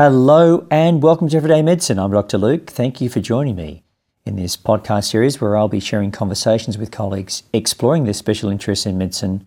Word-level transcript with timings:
Hello 0.00 0.64
and 0.70 1.02
welcome 1.02 1.28
to 1.28 1.36
Everyday 1.36 1.60
Medicine. 1.60 1.98
I'm 1.98 2.12
Dr. 2.12 2.38
Luke. 2.38 2.70
Thank 2.70 3.00
you 3.00 3.08
for 3.08 3.18
joining 3.18 3.56
me 3.56 3.82
in 4.24 4.36
this 4.36 4.56
podcast 4.56 5.10
series 5.10 5.40
where 5.40 5.56
I'll 5.56 5.66
be 5.66 5.80
sharing 5.80 6.12
conversations 6.12 6.78
with 6.78 6.92
colleagues 6.92 7.42
exploring 7.52 8.04
their 8.04 8.14
special 8.14 8.48
interests 8.48 8.86
in 8.86 8.96
medicine 8.96 9.44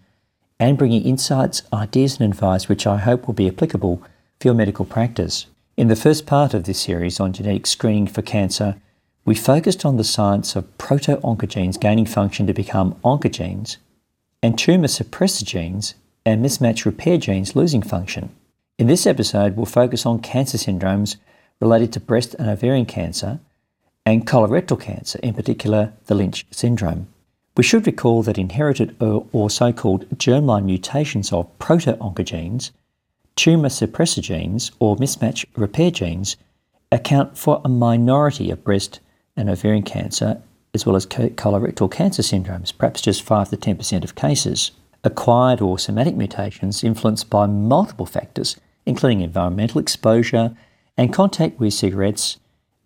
and 0.59 0.77
bringing 0.77 1.03
insights, 1.03 1.61
ideas, 1.71 2.19
and 2.19 2.29
advice 2.33 2.67
which 2.67 2.85
I 2.85 2.97
hope 2.97 3.27
will 3.27 3.33
be 3.33 3.47
applicable 3.47 4.03
for 4.41 4.47
your 4.49 4.53
medical 4.53 4.83
practice. 4.83 5.45
In 5.77 5.87
the 5.87 5.95
first 5.95 6.25
part 6.25 6.53
of 6.53 6.65
this 6.65 6.81
series 6.81 7.21
on 7.21 7.31
genetic 7.31 7.65
screening 7.65 8.07
for 8.07 8.21
cancer, 8.21 8.75
we 9.23 9.35
focused 9.35 9.85
on 9.85 9.95
the 9.95 10.03
science 10.03 10.57
of 10.57 10.77
proto-oncogenes 10.77 11.79
gaining 11.79 12.05
function 12.05 12.45
to 12.47 12.53
become 12.53 12.95
oncogenes 13.05 13.77
and 14.43 14.59
tumour 14.59 14.89
suppressor 14.89 15.45
genes 15.45 15.95
and 16.25 16.43
mismatch 16.43 16.83
repair 16.83 17.17
genes 17.17 17.55
losing 17.55 17.81
function. 17.81 18.35
In 18.81 18.87
this 18.87 19.05
episode, 19.05 19.55
we'll 19.55 19.67
focus 19.67 20.07
on 20.07 20.23
cancer 20.23 20.57
syndromes 20.57 21.17
related 21.59 21.93
to 21.93 21.99
breast 21.99 22.33
and 22.39 22.49
ovarian 22.49 22.87
cancer 22.87 23.39
and 24.07 24.25
colorectal 24.25 24.81
cancer, 24.81 25.19
in 25.21 25.35
particular 25.35 25.93
the 26.07 26.15
Lynch 26.15 26.47
syndrome. 26.49 27.07
We 27.55 27.61
should 27.61 27.85
recall 27.85 28.23
that 28.23 28.39
inherited 28.39 28.95
or, 28.99 29.51
so 29.51 29.71
called 29.71 30.09
germline 30.17 30.65
mutations 30.65 31.31
of 31.31 31.59
proto 31.59 31.93
oncogenes, 31.97 32.71
tumour 33.35 33.69
suppressor 33.69 34.23
genes, 34.23 34.71
or 34.79 34.95
mismatch 34.95 35.45
repair 35.55 35.91
genes 35.91 36.35
account 36.91 37.37
for 37.37 37.61
a 37.63 37.69
minority 37.69 38.49
of 38.49 38.63
breast 38.63 38.99
and 39.37 39.47
ovarian 39.47 39.83
cancer, 39.83 40.41
as 40.73 40.87
well 40.87 40.95
as 40.95 41.05
colorectal 41.05 41.91
cancer 41.91 42.23
syndromes, 42.23 42.75
perhaps 42.75 43.01
just 43.01 43.21
5 43.21 43.51
to 43.51 43.57
10% 43.57 44.03
of 44.03 44.15
cases. 44.15 44.71
Acquired 45.03 45.61
or 45.61 45.77
somatic 45.77 46.15
mutations 46.15 46.83
influenced 46.83 47.29
by 47.29 47.45
multiple 47.45 48.07
factors, 48.07 48.55
including 48.85 49.21
environmental 49.21 49.79
exposure 49.79 50.55
and 50.97 51.13
contact 51.13 51.59
with 51.59 51.73
cigarettes, 51.73 52.37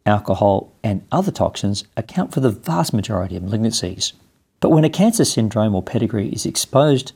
alcohol, 0.05 0.71
and 0.83 1.05
other 1.11 1.31
toxins, 1.31 1.85
account 1.97 2.33
for 2.33 2.39
the 2.39 2.49
vast 2.49 2.93
majority 2.93 3.35
of 3.35 3.43
malignancies. 3.43 4.13
But 4.59 4.69
when 4.69 4.83
a 4.83 4.89
cancer 4.89 5.25
syndrome 5.25 5.75
or 5.75 5.83
pedigree 5.83 6.29
is 6.29 6.45
exposed, 6.45 7.13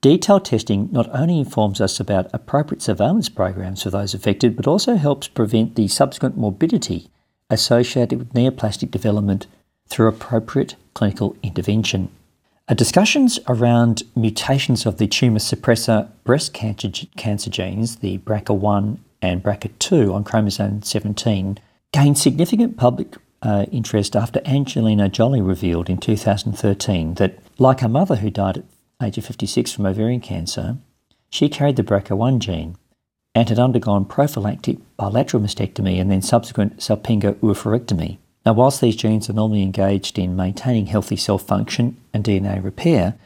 detailed 0.00 0.44
testing 0.44 0.88
not 0.92 1.08
only 1.14 1.38
informs 1.38 1.80
us 1.80 2.00
about 2.00 2.30
appropriate 2.32 2.82
surveillance 2.82 3.28
programs 3.28 3.82
for 3.82 3.90
those 3.90 4.14
affected, 4.14 4.56
but 4.56 4.66
also 4.66 4.96
helps 4.96 5.28
prevent 5.28 5.74
the 5.74 5.88
subsequent 5.88 6.36
morbidity 6.36 7.08
associated 7.50 8.18
with 8.18 8.32
neoplastic 8.32 8.90
development 8.90 9.46
through 9.88 10.08
appropriate 10.08 10.76
clinical 10.94 11.36
intervention. 11.42 12.10
Discussions 12.76 13.40
around 13.48 14.04
mutations 14.14 14.86
of 14.86 14.98
the 14.98 15.08
tumour 15.08 15.40
suppressor 15.40 16.08
breast 16.22 16.54
cancer, 16.54 16.88
cancer 17.16 17.50
genes, 17.50 17.96
the 17.96 18.18
BRCA1 18.18 18.98
and 19.20 19.42
BRCA2 19.42 20.14
on 20.14 20.22
chromosome 20.22 20.80
17, 20.80 21.58
gained 21.92 22.16
significant 22.16 22.76
public 22.76 23.16
uh, 23.42 23.66
interest 23.72 24.14
after 24.14 24.40
Angelina 24.46 25.08
Jolie 25.08 25.40
revealed 25.40 25.90
in 25.90 25.98
2013 25.98 27.14
that, 27.14 27.40
like 27.58 27.80
her 27.80 27.88
mother 27.88 28.16
who 28.16 28.30
died 28.30 28.58
at 28.58 28.64
age 29.02 29.18
of 29.18 29.26
56 29.26 29.72
from 29.72 29.86
ovarian 29.86 30.20
cancer, 30.20 30.76
she 31.28 31.48
carried 31.48 31.74
the 31.74 31.82
BRCA1 31.82 32.38
gene 32.38 32.76
and 33.34 33.48
had 33.48 33.58
undergone 33.58 34.04
prophylactic 34.04 34.78
bilateral 34.96 35.42
mastectomy 35.42 36.00
and 36.00 36.08
then 36.08 36.22
subsequent 36.22 36.78
salpingo 36.78 37.34
oophorectomy. 37.34 38.18
Now, 38.46 38.54
whilst 38.54 38.80
these 38.80 38.96
genes 38.96 39.28
are 39.28 39.34
normally 39.34 39.62
engaged 39.62 40.18
in 40.18 40.34
maintaining 40.34 40.86
healthy 40.86 41.16
cell 41.16 41.36
function 41.36 41.98
and 42.14 42.24
DNA 42.24 42.62
repair, 42.62 43.16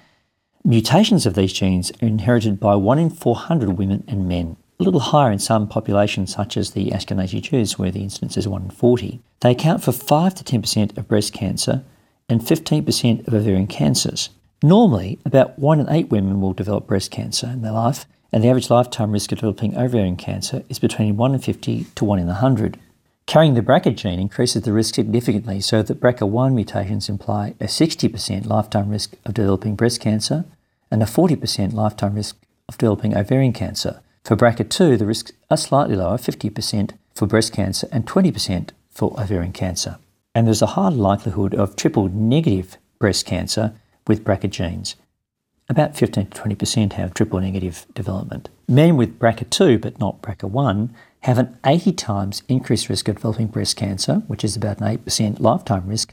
mutations 0.65 1.25
of 1.25 1.35
these 1.35 1.53
genes 1.53 1.93
are 2.03 2.07
inherited 2.07 2.59
by 2.59 2.75
1 2.75 2.99
in 2.99 3.11
400 3.11 3.79
women 3.79 4.03
and 4.09 4.27
men, 4.27 4.57
a 4.81 4.83
little 4.83 5.01
higher 5.01 5.31
in 5.31 5.39
some 5.39 5.69
populations, 5.69 6.35
such 6.35 6.57
as 6.57 6.73
the 6.73 6.91
Ashkenazi 6.91 7.41
Jews, 7.41 7.79
where 7.79 7.93
the 7.93 8.03
incidence 8.03 8.37
is 8.37 8.49
1 8.49 8.63
in 8.63 8.71
40. 8.71 9.21
They 9.41 9.53
account 9.53 9.85
for 9.85 9.93
5 9.93 10.35
to 10.35 10.45
10% 10.45 10.99
of 10.99 11.07
breast 11.07 11.33
cancer 11.33 11.85
and 12.29 12.41
15% 12.41 13.29
of 13.29 13.35
ovarian 13.35 13.69
cancers. 13.69 14.31
Normally, 14.63 15.19
about 15.25 15.59
1 15.59 15.79
in 15.79 15.89
8 15.89 16.11
women 16.11 16.41
will 16.41 16.55
develop 16.55 16.89
breast 16.89 17.13
cancer 17.13 17.47
in 17.47 17.63
their 17.63 17.73
life, 17.73 18.07
and 18.33 18.43
the 18.43 18.49
average 18.49 18.71
lifetime 18.71 19.13
risk 19.13 19.31
of 19.31 19.39
developing 19.39 19.77
ovarian 19.77 20.17
cancer 20.17 20.65
is 20.69 20.81
between 20.81 21.17
1 21.17 21.35
in 21.35 21.41
50 21.41 21.85
to 21.95 22.05
1 22.05 22.19
in 22.19 22.27
100. 22.27 22.81
Carrying 23.27 23.55
the 23.55 23.63
BRCA 23.63 23.97
gene 23.97 24.21
increases 24.21 24.63
the 24.63 24.73
risk 24.73 24.95
significantly, 24.95 25.61
so 25.61 25.83
that 25.83 26.01
BRCA1 26.01 26.53
mutations 26.53 27.09
imply 27.09 27.55
a 27.59 27.65
60% 27.65 28.47
lifetime 28.47 28.91
risk 28.91 29.15
of 29.25 29.35
developing 29.35 29.75
breast 29.77 30.01
cancer 30.01 30.45
and 30.91 31.03
a 31.03 31.07
40% 31.07 31.73
lifetime 31.73 32.15
risk 32.15 32.37
of 32.69 32.79
developing 32.79 33.17
ovarian 33.17 33.53
cancer. 33.53 34.01
For 34.25 34.37
BRCA2, 34.37 34.99
the 34.99 35.07
risks 35.07 35.33
are 35.51 35.57
slightly 35.57 35.97
lower 35.97 36.17
50% 36.17 36.93
for 37.15 37.27
breast 37.27 37.53
cancer 37.53 37.89
and 37.91 38.07
20% 38.07 38.71
for 38.91 39.19
ovarian 39.19 39.53
cancer. 39.53 39.99
And 40.35 40.47
there's 40.47 40.63
a 40.63 40.75
high 40.79 40.89
likelihood 40.89 41.55
of 41.55 41.77
triple 41.77 42.09
negative 42.09 42.77
breast 42.99 43.27
cancer 43.27 43.75
with 44.07 44.25
BRCA 44.25 44.51
genes. 44.51 44.97
About 45.69 45.97
15 45.97 46.27
to 46.27 46.43
20% 46.43 46.93
have 46.93 47.15
triple 47.15 47.41
negative 47.41 47.87
development. 47.95 48.51
Men 48.69 48.97
with 48.97 49.19
BRCA2 49.19 49.81
but 49.81 49.99
not 49.99 50.21
BRCA1 50.21 50.91
have 51.25 51.39
an 51.39 51.59
80 51.65 51.93
times 51.93 52.43
increased 52.49 52.91
risk 52.91 53.09
of 53.09 53.17
developing 53.17 53.47
breast 53.47 53.77
cancer, 53.77 54.17
which 54.27 54.45
is 54.45 54.57
about 54.57 54.81
an 54.81 54.99
8% 54.99 55.41
lifetime 55.41 55.87
risk, 55.87 56.13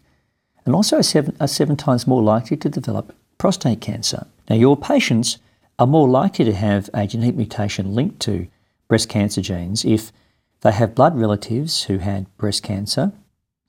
and 0.66 0.73
also 0.73 0.99
are 0.99 1.03
seven, 1.03 1.35
are 1.41 1.47
seven 1.47 1.75
times 1.75 2.07
more 2.07 2.23
likely 2.23 2.55
to 2.55 2.69
develop 2.69 3.13
prostate 3.38 3.81
cancer. 3.81 4.25
Now, 4.50 4.55
your 4.55 4.77
patients 4.77 5.39
are 5.77 5.88
more 5.88 6.07
likely 6.07 6.45
to 6.45 6.53
have 6.53 6.89
a 6.94 7.07
genetic 7.07 7.35
mutation 7.35 7.94
linked 7.94 8.21
to 8.21 8.47
breast 8.88 9.09
cancer 9.09 9.41
genes 9.41 9.83
if 9.83 10.13
they 10.61 10.71
have 10.71 10.95
blood 10.95 11.19
relatives 11.19 11.83
who 11.83 11.97
had 11.97 12.25
breast 12.38 12.63
cancer 12.63 13.11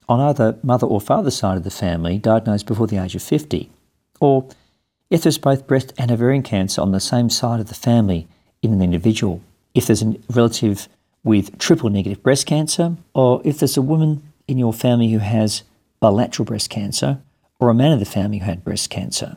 on 0.08 0.20
either 0.20 0.58
mother 0.62 0.86
or 0.86 1.00
father 1.00 1.30
side 1.32 1.56
of 1.56 1.64
the 1.64 1.70
family 1.70 2.18
diagnosed 2.18 2.66
before 2.66 2.86
the 2.86 3.02
age 3.02 3.16
of 3.16 3.22
50, 3.22 3.68
or 4.20 4.46
if 5.10 5.22
there's 5.22 5.38
both 5.38 5.66
breast 5.66 5.92
and 5.98 6.12
ovarian 6.12 6.44
cancer 6.44 6.80
on 6.80 6.92
the 6.92 7.00
same 7.00 7.28
side 7.28 7.58
of 7.58 7.66
the 7.66 7.74
family 7.74 8.28
in 8.62 8.72
an 8.72 8.80
individual, 8.80 9.42
if 9.74 9.88
there's 9.88 10.02
a 10.02 10.14
relative 10.30 10.88
with 11.24 11.58
triple 11.58 11.90
negative 11.90 12.22
breast 12.22 12.46
cancer, 12.46 12.96
or 13.14 13.40
if 13.44 13.58
there's 13.58 13.76
a 13.76 13.82
woman 13.82 14.32
in 14.48 14.58
your 14.58 14.72
family 14.72 15.10
who 15.10 15.18
has 15.18 15.62
bilateral 16.00 16.44
breast 16.44 16.68
cancer, 16.68 17.20
or 17.60 17.68
a 17.68 17.74
man 17.74 17.92
in 17.92 17.98
the 17.98 18.04
family 18.04 18.38
who 18.38 18.44
had 18.44 18.64
breast 18.64 18.90
cancer. 18.90 19.36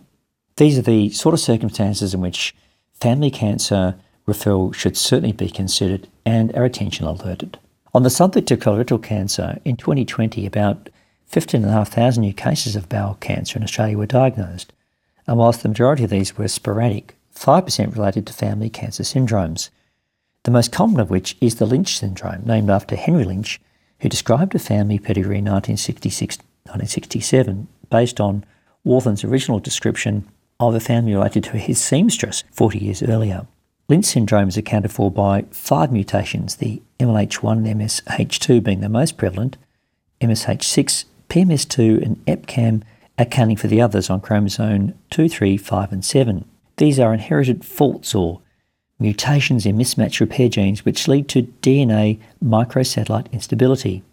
These 0.58 0.80
are 0.80 0.82
the 0.82 1.10
sort 1.10 1.34
of 1.34 1.40
circumstances 1.40 2.14
in 2.14 2.22
which 2.22 2.56
family 2.94 3.30
cancer 3.30 3.96
referral 4.28 4.74
should 4.74 4.98
certainly 4.98 5.32
be 5.32 5.50
considered 5.50 6.08
and 6.26 6.56
our 6.56 6.64
attention 6.64 7.06
alerted. 7.06 7.60
On 7.94 8.04
the 8.04 8.10
subject 8.10 8.50
of 8.52 8.60
colorectal 8.60 9.02
cancer, 9.02 9.60
in 9.64 9.78
2020, 9.78 10.46
about 10.46 10.90
15,500 11.28 12.20
new 12.20 12.34
cases 12.34 12.76
of 12.76 12.90
bowel 12.90 13.16
cancer 13.16 13.58
in 13.58 13.64
Australia 13.64 13.98
were 13.98 14.06
diagnosed, 14.06 14.74
and 15.28 15.38
whilst 15.38 15.62
the 15.62 15.70
majority 15.70 16.04
of 16.04 16.10
these 16.10 16.38
were 16.38 16.48
sporadic, 16.48 17.16
5% 17.36 17.96
related 17.96 18.26
to 18.28 18.34
family 18.34 18.70
cancer 18.70 19.04
syndromes, 19.04 19.70
the 20.46 20.52
most 20.52 20.72
common 20.72 21.00
of 21.00 21.10
which 21.10 21.36
is 21.42 21.56
the 21.56 21.66
Lynch 21.66 21.98
syndrome, 21.98 22.44
named 22.46 22.70
after 22.70 22.96
Henry 22.96 23.26
Lynch, 23.26 23.60
who 24.00 24.10
described 24.10 24.54
a 24.54 24.60
family 24.60 25.00
pedigree 25.00 25.40
in 25.40 25.46
1966 25.46 26.38
1967 26.68 27.68
based 27.90 28.20
on 28.20 28.44
Warthin's 28.84 29.24
original 29.24 29.60
description 29.60 30.28
of 30.60 30.74
a 30.74 30.80
family 30.80 31.14
related 31.14 31.44
to 31.44 31.58
his 31.58 31.82
seamstress 31.82 32.44
40 32.52 32.80
years 32.80 33.04
earlier. 33.04 33.46
Lynch 33.88 34.06
syndrome 34.06 34.48
is 34.48 34.58
accounted 34.58 34.92
for 34.92 35.12
by 35.12 35.46
five 35.52 35.92
mutations, 35.92 36.56
the 36.56 36.82
MLH1 37.00 37.70
and 37.70 37.82
MSH2 37.82 38.64
being 38.64 38.82
the 38.82 38.90
most 38.90 39.18
prevalent, 39.18 39.58
MSH6, 40.22 41.06
PMS2, 41.30 42.04
and 42.04 42.26
EpCAM 42.26 42.82
accounting 43.18 43.58
for 43.58 43.68
the 43.68 43.82
others 43.82 44.10
on 44.10 44.22
chromosome 44.22 44.94
2, 45.12 45.30
3, 45.30 45.58
5, 45.58 45.92
and 45.92 46.04
7. 46.04 46.46
These 46.78 47.00
are 47.00 47.14
inherited 47.14 47.64
faults 47.64 48.16
or 48.16 48.42
mutations 49.00 49.66
in 49.66 49.78
mismatch 49.78 50.20
repair 50.20 50.50
genes 50.50 50.86
which 50.86 51.08
lead 51.08 51.28
to 51.30 51.44
DNA 51.62 52.20
microsatellite 52.44 53.32
instability. 53.32 54.04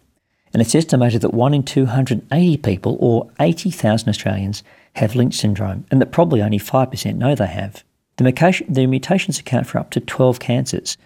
And 0.53 0.61
it's 0.61 0.75
estimated 0.75 1.21
that 1.21 1.33
1 1.33 1.53
in 1.53 1.63
280 1.63 2.57
people, 2.57 2.97
or 2.99 3.29
80,000 3.39 4.07
Australians, 4.07 4.63
have 4.95 5.15
Lynch 5.15 5.35
syndrome, 5.35 5.85
and 5.89 5.99
that 5.99 6.11
probably 6.11 6.41
only 6.41 6.59
5% 6.59 7.15
know 7.15 7.33
they 7.33 7.47
have. 7.47 7.83
The, 8.17 8.63
the 8.69 8.85
mutations 8.85 9.39
account 9.39 9.65
for 9.65 9.79
up 9.79 9.89
to 9.91 9.99
12 9.99 10.39
cancers, 10.39 10.97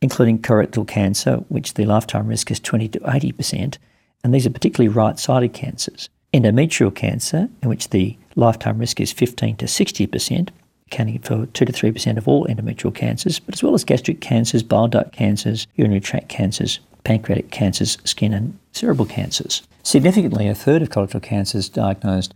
including 0.00 0.40
colorectal 0.40 0.88
cancer, 0.88 1.36
which 1.48 1.74
the 1.74 1.84
lifetime 1.84 2.26
risk 2.26 2.50
is 2.50 2.58
20 2.58 2.88
to 2.88 3.00
80%, 3.00 3.78
and 4.24 4.34
these 4.34 4.46
are 4.46 4.50
particularly 4.50 4.88
right 4.88 5.18
sided 5.18 5.52
cancers. 5.52 6.08
Endometrial 6.34 6.94
cancer, 6.94 7.48
in 7.62 7.68
which 7.68 7.90
the 7.90 8.16
lifetime 8.34 8.78
risk 8.78 9.00
is 9.00 9.12
15 9.12 9.56
to 9.56 9.66
60%, 9.66 10.48
accounting 10.90 11.20
for 11.20 11.46
2 11.46 11.64
to 11.64 11.72
3% 11.72 12.16
of 12.16 12.26
all 12.26 12.46
endometrial 12.46 12.94
cancers, 12.94 13.38
but 13.38 13.54
as 13.54 13.62
well 13.62 13.74
as 13.74 13.84
gastric 13.84 14.20
cancers, 14.20 14.62
bile 14.62 14.88
duct 14.88 15.12
cancers, 15.12 15.66
urinary 15.76 16.00
tract 16.00 16.28
cancers, 16.28 16.80
pancreatic 17.04 17.50
cancers, 17.50 17.98
skin 18.04 18.34
and 18.34 18.58
cerebral 18.72 19.06
cancers. 19.06 19.62
Significantly, 19.82 20.48
a 20.48 20.54
third 20.54 20.82
of 20.82 20.90
colorectal 20.90 21.22
cancers 21.22 21.68
diagnosed 21.68 22.34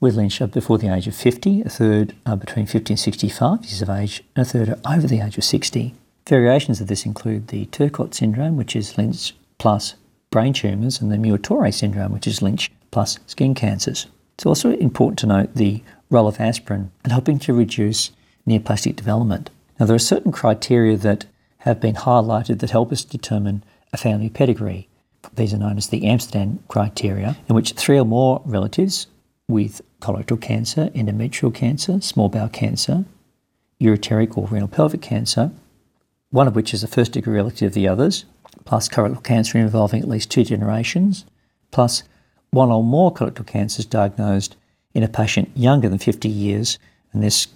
with 0.00 0.16
Lynch 0.16 0.40
are 0.40 0.48
before 0.48 0.78
the 0.78 0.92
age 0.92 1.06
of 1.06 1.14
50, 1.14 1.62
a 1.62 1.68
third 1.68 2.14
are 2.26 2.36
between 2.36 2.66
50 2.66 2.94
and 2.94 3.00
65 3.00 3.64
years 3.64 3.82
of 3.82 3.88
age, 3.88 4.24
and 4.34 4.44
a 4.44 4.48
third 4.48 4.68
are 4.68 4.78
over 4.96 5.06
the 5.06 5.20
age 5.20 5.38
of 5.38 5.44
60. 5.44 5.94
Variations 6.28 6.80
of 6.80 6.88
this 6.88 7.06
include 7.06 7.48
the 7.48 7.66
Turcot 7.66 8.14
syndrome, 8.14 8.56
which 8.56 8.74
is 8.74 8.98
Lynch 8.98 9.34
plus 9.58 9.94
brain 10.30 10.52
tumours, 10.52 11.00
and 11.00 11.12
the 11.12 11.18
Muir-Torre 11.18 11.70
syndrome, 11.70 12.12
which 12.12 12.26
is 12.26 12.42
Lynch 12.42 12.70
plus 12.90 13.18
skin 13.26 13.54
cancers. 13.54 14.06
It's 14.42 14.46
also 14.48 14.72
important 14.72 15.20
to 15.20 15.28
note 15.28 15.54
the 15.54 15.84
role 16.10 16.26
of 16.26 16.40
aspirin 16.40 16.90
in 17.04 17.12
helping 17.12 17.38
to 17.38 17.54
reduce 17.54 18.10
neoplastic 18.44 18.96
development. 18.96 19.50
Now, 19.78 19.86
there 19.86 19.94
are 19.94 20.00
certain 20.00 20.32
criteria 20.32 20.96
that 20.96 21.26
have 21.58 21.78
been 21.78 21.94
highlighted 21.94 22.58
that 22.58 22.70
help 22.70 22.90
us 22.90 23.04
determine 23.04 23.62
a 23.92 23.96
family 23.96 24.28
pedigree. 24.28 24.88
These 25.36 25.54
are 25.54 25.58
known 25.58 25.78
as 25.78 25.90
the 25.90 26.04
Amsterdam 26.08 26.58
criteria, 26.66 27.36
in 27.48 27.54
which 27.54 27.74
three 27.74 27.96
or 27.96 28.04
more 28.04 28.42
relatives 28.44 29.06
with 29.46 29.80
colorectal 30.00 30.40
cancer, 30.40 30.88
endometrial 30.88 31.54
cancer, 31.54 32.00
small 32.00 32.28
bowel 32.28 32.48
cancer, 32.48 33.04
ureteric 33.80 34.36
or 34.36 34.48
renal 34.48 34.66
pelvic 34.66 35.02
cancer, 35.02 35.52
one 36.30 36.48
of 36.48 36.56
which 36.56 36.74
is 36.74 36.82
a 36.82 36.88
first 36.88 37.12
degree 37.12 37.36
relative 37.36 37.68
of 37.68 37.74
the 37.74 37.86
others, 37.86 38.24
plus 38.64 38.88
colorectal 38.88 39.22
cancer 39.22 39.56
involving 39.56 40.02
at 40.02 40.08
least 40.08 40.32
two 40.32 40.42
generations, 40.42 41.26
plus 41.70 42.02
one 42.52 42.70
or 42.70 42.84
more 42.84 43.12
colorectal 43.12 43.46
cancers 43.46 43.86
diagnosed 43.86 44.56
in 44.94 45.02
a 45.02 45.08
patient 45.08 45.50
younger 45.56 45.88
than 45.88 45.98
50 45.98 46.28
years, 46.28 46.78
and 47.12 47.22
this 47.22 47.48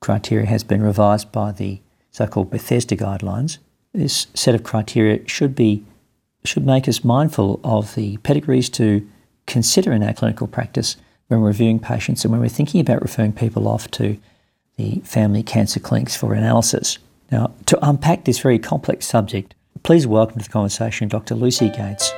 criteria 0.00 0.46
has 0.46 0.64
been 0.64 0.82
revised 0.82 1.30
by 1.30 1.52
the 1.52 1.80
so-called 2.10 2.50
Bethesda 2.50 2.96
guidelines. 2.96 3.58
This 3.94 4.26
set 4.34 4.54
of 4.54 4.64
criteria 4.64 5.26
should 5.28 5.54
be 5.54 5.84
should 6.44 6.66
make 6.66 6.88
us 6.88 7.04
mindful 7.04 7.60
of 7.62 7.94
the 7.94 8.16
pedigrees 8.18 8.68
to 8.68 9.08
consider 9.46 9.92
in 9.92 10.02
our 10.02 10.12
clinical 10.12 10.48
practice 10.48 10.96
when 11.28 11.40
we're 11.40 11.46
reviewing 11.48 11.78
patients 11.78 12.24
and 12.24 12.32
when 12.32 12.40
we're 12.40 12.48
thinking 12.48 12.80
about 12.80 13.00
referring 13.00 13.32
people 13.32 13.68
off 13.68 13.88
to 13.92 14.18
the 14.76 14.98
family 15.04 15.44
cancer 15.44 15.78
clinics 15.78 16.16
for 16.16 16.34
analysis. 16.34 16.98
Now, 17.30 17.52
to 17.66 17.78
unpack 17.86 18.24
this 18.24 18.40
very 18.40 18.58
complex 18.58 19.06
subject, 19.06 19.54
please 19.84 20.04
welcome 20.04 20.40
to 20.40 20.44
the 20.44 20.52
conversation 20.52 21.06
Dr. 21.06 21.36
Lucy 21.36 21.68
Gately. 21.68 22.08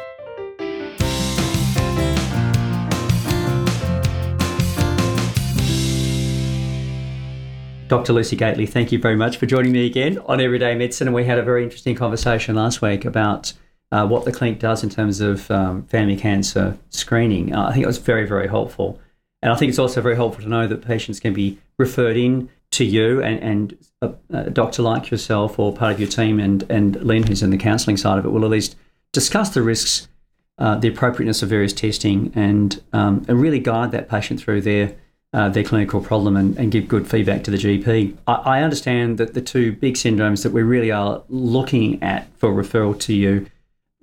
Dr. 7.88 8.14
Lucy 8.14 8.34
Gately, 8.34 8.64
thank 8.64 8.92
you 8.92 8.98
very 8.98 9.14
much 9.14 9.36
for 9.36 9.44
joining 9.44 9.72
me 9.72 9.84
again 9.84 10.19
on 10.25 10.40
Everyday 10.40 10.75
Medicine. 10.75 11.06
And 11.06 11.14
we 11.14 11.25
had 11.25 11.38
a 11.38 11.42
very 11.42 11.62
interesting 11.62 11.94
conversation 11.94 12.54
last 12.54 12.81
week 12.81 13.04
about 13.04 13.52
uh, 13.92 14.06
what 14.06 14.25
the 14.25 14.32
clinic 14.32 14.58
does 14.58 14.82
in 14.82 14.88
terms 14.88 15.20
of 15.20 15.50
um, 15.50 15.82
family 15.84 16.16
cancer 16.16 16.78
screening. 16.88 17.54
Uh, 17.54 17.66
I 17.66 17.72
think 17.72 17.84
it 17.84 17.86
was 17.86 17.98
very, 17.98 18.26
very 18.26 18.48
helpful. 18.48 18.98
And 19.42 19.52
I 19.52 19.56
think 19.56 19.69
it's 19.69 19.78
also 19.78 20.00
very 20.00 20.16
helpful 20.16 20.42
to 20.42 20.48
know 20.48 20.66
that 20.66 20.81
patients 20.81 21.20
can 21.20 21.34
be 21.34 21.58
referred 21.76 22.16
in 22.16 22.48
to 22.70 22.84
you 22.84 23.22
and, 23.22 23.38
and 23.40 23.78
a, 24.00 24.14
a, 24.31 24.50
doctor 24.50 24.81
like 24.81 25.10
yourself 25.10 25.58
or 25.58 25.72
part 25.72 25.92
of 25.92 26.00
your 26.00 26.08
team 26.08 26.40
and, 26.40 26.64
and 26.70 26.96
Lynn, 27.04 27.25
who's 27.25 27.42
in 27.42 27.50
the 27.50 27.58
counselling 27.58 27.98
side 27.98 28.19
of 28.19 28.25
it, 28.25 28.31
will 28.31 28.44
at 28.44 28.50
least 28.50 28.76
discuss 29.12 29.50
the 29.50 29.60
risks, 29.60 30.08
uh, 30.56 30.76
the 30.76 30.88
appropriateness 30.88 31.42
of 31.42 31.50
various 31.50 31.75
testing, 31.75 32.32
and, 32.34 32.82
um, 32.94 33.25
and 33.28 33.40
really 33.40 33.60
guide 33.60 33.92
that 33.92 34.08
patient 34.08 34.40
through 34.40 34.62
their 34.62 34.96
uh, 35.34 35.48
their 35.48 35.64
clinical 35.64 36.00
problem 36.00 36.36
and, 36.36 36.56
and, 36.56 36.70
give 36.70 36.86
good 36.86 37.10
feedback 37.10 37.42
to 37.42 37.50
the 37.50 37.56
GP. 37.56 38.16
I, 38.28 38.32
I, 38.32 38.62
understand 38.62 39.19
that 39.19 39.34
the 39.34 39.40
two 39.40 39.72
big 39.72 39.94
syndromes 39.94 40.44
that 40.44 40.52
we 40.52 40.62
really 40.62 40.92
are 40.92 41.25
looking 41.28 42.00
at 42.02 42.28
for 42.38 42.52
referral 42.52 42.98
to 43.00 43.12
you 43.12 43.46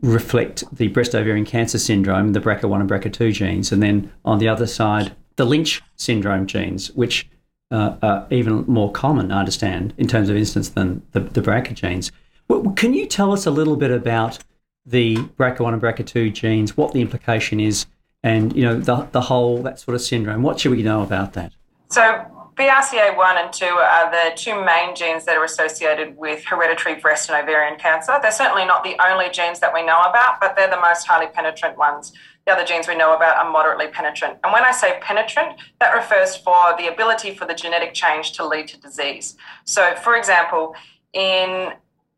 reflect 0.01 0.65
the 0.75 0.89
breast 0.89 1.15
ovarian 1.15 1.45
cancer 1.45 1.79
syndrome, 1.79 2.33
the 2.33 2.41
BRCA1 2.41 2.81
and 2.81 2.89
BRCA2 2.89 3.33
genes, 3.33 3.71
and 3.71 3.81
then 3.81 4.11
on 4.25 4.39
the 4.39 4.49
other 4.49 4.67
side, 4.67 5.15
the 5.37 5.45
Lynch 5.45 5.81
syndrome 5.95 6.47
genes, 6.47 6.91
which 6.91 7.29
uh, 7.71 7.95
are 8.03 8.27
even 8.29 8.65
more 8.67 8.91
common, 8.91 9.31
I 9.31 9.39
understand, 9.39 9.93
in 9.97 10.09
terms 10.09 10.27
of 10.27 10.35
instance 10.35 10.67
than 10.67 11.01
the, 11.13 11.21
the 11.21 11.41
BRCA 11.41 11.73
genes. 11.73 12.11
Well, 12.49 12.71
can 12.71 12.93
you 12.93 13.05
tell 13.07 13.31
us 13.31 13.45
a 13.45 13.51
little 13.51 13.77
bit 13.77 13.91
about 13.91 14.39
the 14.85 15.15
BRCA1 15.15 15.73
and 15.73 15.81
BRCA2 15.81 16.33
genes, 16.33 16.75
what 16.75 16.91
the 16.91 16.99
implication 16.99 17.61
is 17.61 17.85
and 18.23 18.55
you 18.55 18.63
know 18.63 18.79
the 18.79 19.07
the 19.11 19.21
whole 19.21 19.61
that 19.63 19.79
sort 19.79 19.95
of 19.95 20.01
syndrome. 20.01 20.43
What 20.43 20.59
should 20.59 20.71
we 20.71 20.83
know 20.83 21.01
about 21.01 21.33
that? 21.33 21.53
So 21.89 22.25
BRCA1 22.55 23.43
and 23.43 23.51
2 23.51 23.65
are 23.65 24.11
the 24.11 24.35
two 24.35 24.63
main 24.63 24.95
genes 24.95 25.25
that 25.25 25.37
are 25.37 25.43
associated 25.43 26.15
with 26.17 26.43
hereditary 26.43 26.99
breast 26.99 27.29
and 27.29 27.41
ovarian 27.41 27.79
cancer. 27.79 28.19
They're 28.21 28.31
certainly 28.31 28.65
not 28.65 28.83
the 28.83 28.95
only 29.03 29.29
genes 29.29 29.59
that 29.61 29.73
we 29.73 29.83
know 29.83 29.99
about, 30.01 30.39
but 30.39 30.55
they're 30.55 30.69
the 30.69 30.79
most 30.79 31.07
highly 31.07 31.27
penetrant 31.33 31.77
ones. 31.77 32.13
The 32.45 32.53
other 32.53 32.65
genes 32.65 32.87
we 32.87 32.95
know 32.95 33.15
about 33.15 33.37
are 33.37 33.49
moderately 33.49 33.87
penetrant. 33.87 34.37
And 34.43 34.51
when 34.53 34.63
I 34.63 34.71
say 34.71 34.99
penetrant, 35.01 35.59
that 35.79 35.93
refers 35.93 36.35
for 36.35 36.75
the 36.77 36.87
ability 36.87 37.35
for 37.35 37.45
the 37.45 37.53
genetic 37.53 37.93
change 37.93 38.33
to 38.33 38.45
lead 38.45 38.67
to 38.69 38.79
disease. 38.79 39.37
So, 39.65 39.95
for 39.95 40.15
example, 40.15 40.75
in 41.13 41.71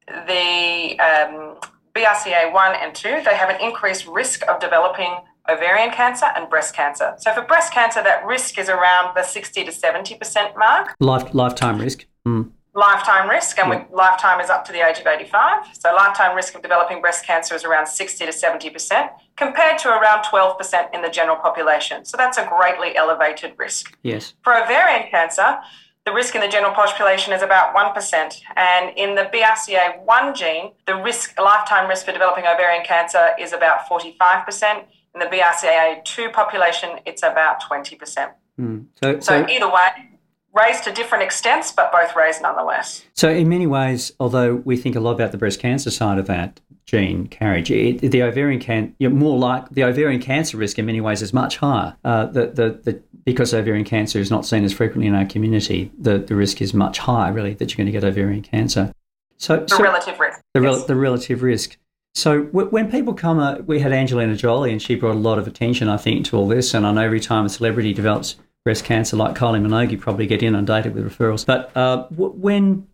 the 0.08 1.00
um, 1.00 1.58
BRCA1 1.96 2.84
and 2.84 2.96
2, 2.96 3.22
they 3.24 3.36
have 3.36 3.50
an 3.50 3.62
increased 3.62 4.08
risk 4.08 4.46
of 4.50 4.60
developing 4.60 5.16
ovarian 5.50 5.92
cancer 5.92 6.28
and 6.36 6.50
breast 6.50 6.76
cancer. 6.76 7.16
So 7.18 7.34
for 7.34 7.42
breast 7.42 7.74
cancer, 7.74 8.02
that 8.04 8.26
risk 8.26 8.58
is 8.58 8.70
around 8.70 9.16
the 9.16 9.24
60 9.24 9.66
to 9.66 9.72
70% 9.72 10.58
mark. 10.58 10.96
Life, 11.00 11.34
lifetime 11.34 11.80
risk. 11.80 12.06
Mm. 12.28 12.52
Lifetime 12.76 13.30
risk, 13.30 13.60
and 13.60 13.72
yeah. 13.72 13.86
we, 13.88 13.96
lifetime 13.96 14.42
is 14.42 14.50
up 14.50 14.66
to 14.66 14.72
the 14.72 14.80
age 14.80 14.98
of 14.98 15.06
85. 15.06 15.78
So 15.78 15.94
lifetime 15.94 16.36
risk 16.36 16.56
of 16.56 16.64
developing 16.64 17.02
breast 17.02 17.24
cancer 17.24 17.54
is 17.54 17.64
around 17.64 17.86
60 17.86 18.26
to 18.26 18.32
70%, 18.32 19.10
compared 19.36 19.78
to 19.80 19.90
around 19.90 20.24
12% 20.24 20.92
in 20.92 21.04
the 21.04 21.10
general 21.10 21.36
population. 21.36 22.04
So 22.04 22.18
that's 22.18 22.40
a 22.40 22.48
greatly 22.48 22.96
elevated 22.98 23.54
risk. 23.60 23.96
Yes. 24.02 24.34
For 24.44 24.60
ovarian 24.60 25.08
cancer, 25.12 25.60
the 26.06 26.12
risk 26.12 26.34
in 26.34 26.42
the 26.42 26.48
general 26.48 26.74
population 26.74 27.32
is 27.32 27.44
about 27.44 27.76
1%. 27.76 28.42
And 28.56 28.98
in 28.98 29.14
the 29.14 29.30
BRCA1 29.34 30.36
gene, 30.36 30.72
the 30.88 30.96
risk, 30.96 31.40
lifetime 31.40 31.88
risk 31.88 32.06
for 32.06 32.12
developing 32.12 32.46
ovarian 32.46 32.84
cancer 32.84 33.30
is 33.40 33.54
about 33.54 33.88
45%. 33.88 34.86
In 35.14 35.20
the 35.20 35.26
BRCA2 35.26 36.34
population, 36.34 37.00
it's 37.06 37.24
about 37.24 37.62
20%. 37.62 38.32
Mm. 38.60 38.86
So, 39.02 39.14
so, 39.14 39.20
so 39.20 39.48
either 39.48 39.68
way, 39.68 40.14
raised 40.54 40.84
to 40.86 40.92
different 40.92 41.24
extents, 41.24 41.72
but 41.72 41.92
both 41.92 42.16
raised 42.16 42.42
nonetheless. 42.42 43.04
So, 43.14 43.30
in 43.30 43.50
many 43.50 43.68
ways, 43.68 44.12
although 44.20 44.56
we 44.56 44.78
think 44.78 44.96
a 44.96 45.00
lot 45.00 45.14
about 45.14 45.32
the 45.32 45.38
breast 45.38 45.60
cancer 45.60 45.92
side 45.92 46.18
of 46.18 46.28
that 46.28 46.60
gene 46.86 47.28
carriage, 47.28 47.72
it, 47.72 48.00
the 48.00 48.22
ovarian 48.24 48.60
can 48.60 48.96
you're 49.00 49.10
more 49.10 49.38
like 49.38 49.70
the 49.70 49.84
ovarian 49.84 50.22
cancer 50.22 50.58
risk 50.58 50.78
in 50.78 50.86
many 50.86 51.02
ways 51.02 51.22
is 51.22 51.34
much 51.34 51.58
higher. 51.58 51.96
Uh, 52.04 52.26
the, 52.26 52.48
the, 52.48 52.80
the, 52.84 53.04
because 53.26 53.54
ovarian 53.54 53.86
cancer 53.86 54.20
is 54.20 54.30
not 54.30 54.46
seen 54.46 54.64
as 54.64 54.74
frequently 54.74 55.08
in 55.08 55.16
our 55.16 55.26
community, 55.26 55.92
the, 55.98 56.20
the 56.20 56.36
risk 56.36 56.62
is 56.62 56.74
much 56.74 57.00
higher, 57.00 57.32
really, 57.32 57.54
that 57.56 57.72
you're 57.72 57.78
going 57.78 57.86
to 57.86 57.92
get 57.92 58.04
ovarian 58.04 58.42
cancer. 58.42 58.92
So, 59.38 59.58
the 59.58 59.76
so 59.76 59.84
relative 59.84 60.20
risk. 60.20 60.40
The, 60.54 60.62
yes. 60.62 60.86
the 60.86 60.96
relative 60.96 61.42
risk. 61.42 61.78
So 62.16 62.44
when 62.44 62.92
people 62.92 63.14
come, 63.14 63.40
uh, 63.40 63.58
we 63.66 63.80
had 63.80 63.92
Angelina 63.92 64.36
Jolie, 64.36 64.72
and 64.72 64.82
she 64.82 64.96
brought 64.96 65.16
a 65.16 65.20
lot 65.20 65.40
of 65.40 65.48
attention, 65.48 65.90
I 65.90 65.98
think, 65.98 66.26
to 66.28 66.38
all 66.38 66.48
this. 66.48 66.74
And 66.74 66.86
I 66.86 66.92
know 66.92 67.02
every 67.02 67.20
time 67.20 67.46
a 67.46 67.50
celebrity 67.50 67.92
develops 67.92 68.36
breast 68.64 68.86
cancer, 68.86 69.18
like 69.18 69.36
Kylie 69.36 69.62
Minogue, 69.66 69.92
you 69.92 69.98
probably 69.98 70.28
get 70.28 70.44
inundated 70.44 70.94
with 70.94 71.06
referrals. 71.06 71.46
But 71.46 71.72
uh, 71.76 72.08
w- 72.10 72.34
when 72.34 72.88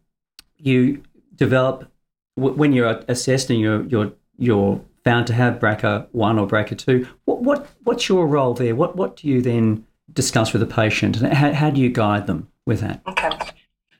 you 0.57 1.03
develop, 1.35 1.91
w- 2.37 2.55
when 2.55 2.71
you're 2.71 3.03
assessed 3.09 3.49
and 3.49 3.59
you're 3.59 3.83
you're 3.83 4.13
you're 4.37 4.81
found 5.03 5.27
to 5.27 5.33
have 5.33 5.59
BRCA 5.59 6.07
one 6.11 6.39
or 6.39 6.47
BRCA 6.47 6.77
two, 6.77 7.07
what, 7.25 7.41
what 7.41 7.67
what's 7.83 8.07
your 8.07 8.25
role 8.25 8.53
there? 8.53 8.73
What 8.73 8.95
what 8.95 9.17
do 9.17 9.27
you 9.27 9.41
then 9.41 9.85
discuss 10.13 10.53
with 10.53 10.61
the 10.61 10.65
patient, 10.65 11.17
and 11.21 11.33
how, 11.33 11.51
how 11.53 11.69
do 11.69 11.81
you 11.81 11.89
guide 11.89 12.25
them 12.25 12.47
with 12.65 12.79
that? 12.79 13.01
Okay. 13.05 13.29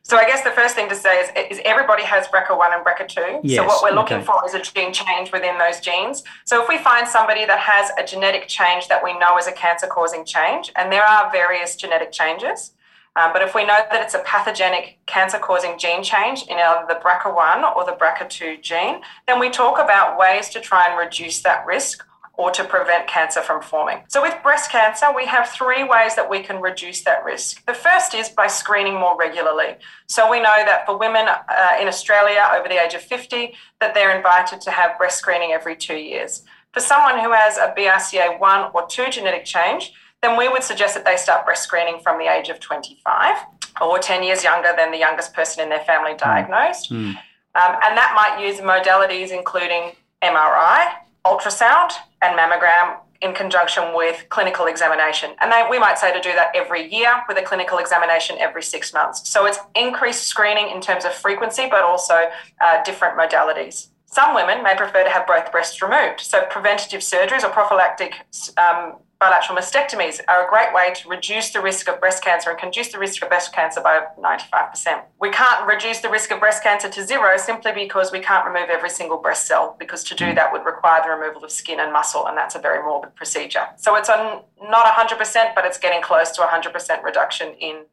So 0.10 0.18
I 0.18 0.26
guess 0.26 0.44
the 0.44 0.50
first 0.50 0.74
thing 0.74 0.90
to 0.90 0.96
say 0.96 1.22
is, 1.22 1.30
is 1.52 1.62
everybody 1.66 2.02
has 2.02 2.26
BRCA1 2.30 2.76
and 2.76 2.84
BRCA2. 2.84 3.42
Yes, 3.44 3.58
so 3.58 3.68
what 3.68 3.84
we're 3.84 3.96
looking 3.96 4.18
okay. 4.18 4.26
for 4.26 4.44
is 4.44 4.56
a 4.56 4.60
gene 4.60 4.92
change 4.92 5.32
within 5.32 5.60
those 5.60 5.80
genes. 5.80 6.24
So 6.46 6.64
if 6.64 6.68
we 6.68 6.80
find 6.80 7.08
somebody 7.08 7.46
that 7.46 7.60
has 7.60 7.92
a 7.96 8.04
genetic 8.04 8.48
change 8.48 8.88
that 8.88 9.04
we 9.04 9.14
know 9.20 9.38
is 9.38 9.46
a 9.46 9.52
cancer-causing 9.52 10.26
change, 10.26 10.72
and 10.76 10.92
there 10.92 11.04
are 11.04 11.32
various 11.32 11.76
genetic 11.76 12.12
changes, 12.12 12.72
um, 13.18 13.34
but 13.34 13.44
if 13.44 13.54
we 13.54 13.68
know 13.68 13.78
that 13.92 14.02
it's 14.02 14.16
a 14.16 14.24
pathogenic 14.26 14.98
cancer-causing 15.06 15.78
gene 15.78 16.02
change 16.02 16.42
in 16.48 16.58
either 16.58 16.86
the 16.88 17.00
BRCA1 17.06 17.76
or 17.76 17.86
the 17.86 17.92
BRCA2 17.92 18.64
gene, 18.64 19.02
then 19.28 19.40
we 19.40 19.52
talk 19.52 19.78
about 19.78 20.18
ways 20.18 20.50
to 20.50 20.60
try 20.60 20.88
and 20.90 20.98
reduce 20.98 21.44
that 21.44 21.68
risk 21.68 22.04
or 22.40 22.50
to 22.50 22.64
prevent 22.64 23.06
cancer 23.06 23.42
from 23.42 23.62
forming. 23.62 23.98
So, 24.08 24.22
with 24.22 24.34
breast 24.42 24.72
cancer, 24.72 25.08
we 25.14 25.26
have 25.26 25.50
three 25.50 25.84
ways 25.84 26.16
that 26.16 26.30
we 26.30 26.40
can 26.40 26.62
reduce 26.62 27.02
that 27.02 27.26
risk. 27.26 27.66
The 27.66 27.74
first 27.74 28.16
is 28.16 28.30
by 28.30 28.48
screening 28.48 28.94
more 28.94 29.18
regularly. 29.18 29.76
So, 30.08 30.32
we 30.32 30.40
know 30.40 30.56
that 30.66 30.86
for 30.86 30.98
women 30.98 31.28
uh, 31.28 31.78
in 31.82 31.90
Australia 31.90 32.48
over 32.56 32.70
the 32.70 32.82
age 32.82 32.94
of 32.94 33.02
50, 33.02 33.54
that 33.82 33.94
they're 33.94 34.16
invited 34.16 34.62
to 34.62 34.72
have 34.72 34.98
breast 34.98 35.18
screening 35.20 35.52
every 35.52 35.76
two 35.76 35.98
years. 35.98 36.44
For 36.72 36.80
someone 36.80 37.20
who 37.20 37.34
has 37.34 37.58
a 37.58 37.74
BRCA1 37.78 38.74
or 38.74 38.88
2 38.88 39.10
genetic 39.12 39.44
change, 39.44 39.92
then 40.22 40.38
we 40.38 40.48
would 40.48 40.64
suggest 40.64 40.94
that 40.96 41.04
they 41.04 41.18
start 41.18 41.46
breast 41.46 41.64
screening 41.64 42.00
from 42.00 42.20
the 42.20 42.34
age 42.34 42.48
of 42.48 42.62
25 42.62 43.36
or 43.82 44.00
10 44.00 44.24
years 44.24 44.46
younger 44.46 44.72
than 44.78 44.92
the 44.92 44.98
youngest 44.98 45.34
person 45.34 45.62
in 45.62 45.68
their 45.68 45.84
family 45.84 46.14
diagnosed. 46.18 46.90
Mm. 46.90 47.18
Um, 47.56 47.74
and 47.84 47.98
that 47.98 48.14
might 48.16 48.46
use 48.46 48.60
modalities 48.62 49.32
including 49.38 49.92
MRI, 50.24 50.94
ultrasound 51.26 51.92
and 52.22 52.38
mammogram 52.38 52.98
in 53.22 53.34
conjunction 53.34 53.94
with 53.94 54.26
clinical 54.30 54.68
examination. 54.68 55.32
And 55.42 55.52
they, 55.52 55.66
we 55.70 55.78
might 55.78 55.98
say 55.98 56.14
to 56.14 56.22
do 56.22 56.34
that 56.34 56.56
every 56.56 56.92
year 56.94 57.22
with 57.28 57.38
a 57.38 57.42
clinical 57.42 57.78
examination 57.78 58.38
every 58.40 58.64
six 58.64 58.94
months. 58.94 59.28
So 59.30 59.46
it's 59.46 59.60
increased 59.76 60.24
screening 60.24 60.70
in 60.70 60.80
terms 60.80 61.04
of 61.04 61.14
frequency, 61.14 61.68
but 61.70 61.84
also 61.84 62.30
uh, 62.62 62.84
different 62.84 63.18
modalities. 63.18 63.88
Some 64.06 64.34
women 64.34 64.64
may 64.64 64.76
prefer 64.76 65.04
to 65.04 65.10
have 65.10 65.28
both 65.28 65.52
breasts 65.52 65.82
removed. 65.82 66.22
So 66.22 66.46
preventative 66.50 67.02
surgeries 67.02 67.44
or 67.44 67.50
prophylactic 67.50 68.14
um, 68.58 68.96
bilateral 69.20 69.58
mastectomies 69.58 70.22
are 70.30 70.46
a 70.46 70.50
great 70.50 70.74
way 70.74 70.94
to 70.96 71.10
reduce 71.10 71.50
the 71.52 71.60
risk 71.60 71.90
of 71.90 72.00
breast 72.00 72.24
cancer 72.24 72.52
and 72.52 72.64
reduce 72.64 72.90
the 72.94 72.98
risk 72.98 73.22
of 73.22 73.28
breast 73.28 73.54
cancer 73.54 73.82
by 73.82 74.00
95%. 74.18 75.02
We 75.20 75.30
can't 75.30 75.68
reduce 75.68 76.00
the 76.00 76.10
risk 76.10 76.32
of 76.32 76.40
breast 76.40 76.64
cancer 76.64 76.90
to 76.90 77.06
zero 77.06 77.36
simply 77.36 77.74
because 77.74 78.14
we 78.14 78.22
can't 78.22 78.46
remove 78.46 78.70
every 78.70 78.90
single 78.90 79.18
breast 79.18 79.46
cell, 79.46 79.76
because 79.78 80.06
to 80.06 80.16
do 80.16 80.26
mm. 80.26 80.36
that 80.36 80.54
would 80.54 80.64
require 80.66 81.02
the 81.04 81.10
removal 81.10 81.44
of 81.44 81.52
skin 81.52 81.82
and 81.82 81.92
muscle, 81.92 82.28
and 82.28 82.38
that's 82.38 82.56
a 82.56 82.60
very 82.60 82.82
morbid 82.82 83.14
procedure. 83.16 83.66
So 83.76 83.96
it's 83.96 84.10
on 84.10 84.44
not 84.62 84.86
100%, 84.86 85.54
but 85.54 85.66
it's 85.66 85.78
getting 85.78 86.02
close 86.02 86.32
to 86.32 86.42
100% 86.42 87.04
reduction 87.04 87.54
in, 87.60 87.84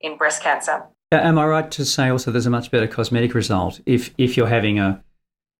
in 0.00 0.16
breast 0.16 0.42
cancer. 0.42 0.82
Am 1.12 1.38
I 1.38 1.46
right 1.46 1.70
to 1.70 1.84
say 1.84 2.08
also 2.08 2.32
there's 2.32 2.46
a 2.46 2.50
much 2.50 2.72
better 2.72 2.88
cosmetic 2.88 3.34
result 3.34 3.80
if, 3.86 4.12
if 4.18 4.36
you're 4.36 4.48
having 4.48 4.78
a 4.80 5.02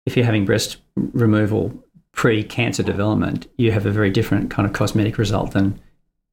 if 0.04 0.16
you're 0.16 0.26
having 0.26 0.44
breast 0.44 0.78
removal 0.96 1.81
pre-cancer 2.12 2.82
development, 2.82 3.46
you 3.56 3.72
have 3.72 3.86
a 3.86 3.90
very 3.90 4.10
different 4.10 4.50
kind 4.50 4.66
of 4.66 4.72
cosmetic 4.72 5.18
result 5.18 5.52
than, 5.52 5.80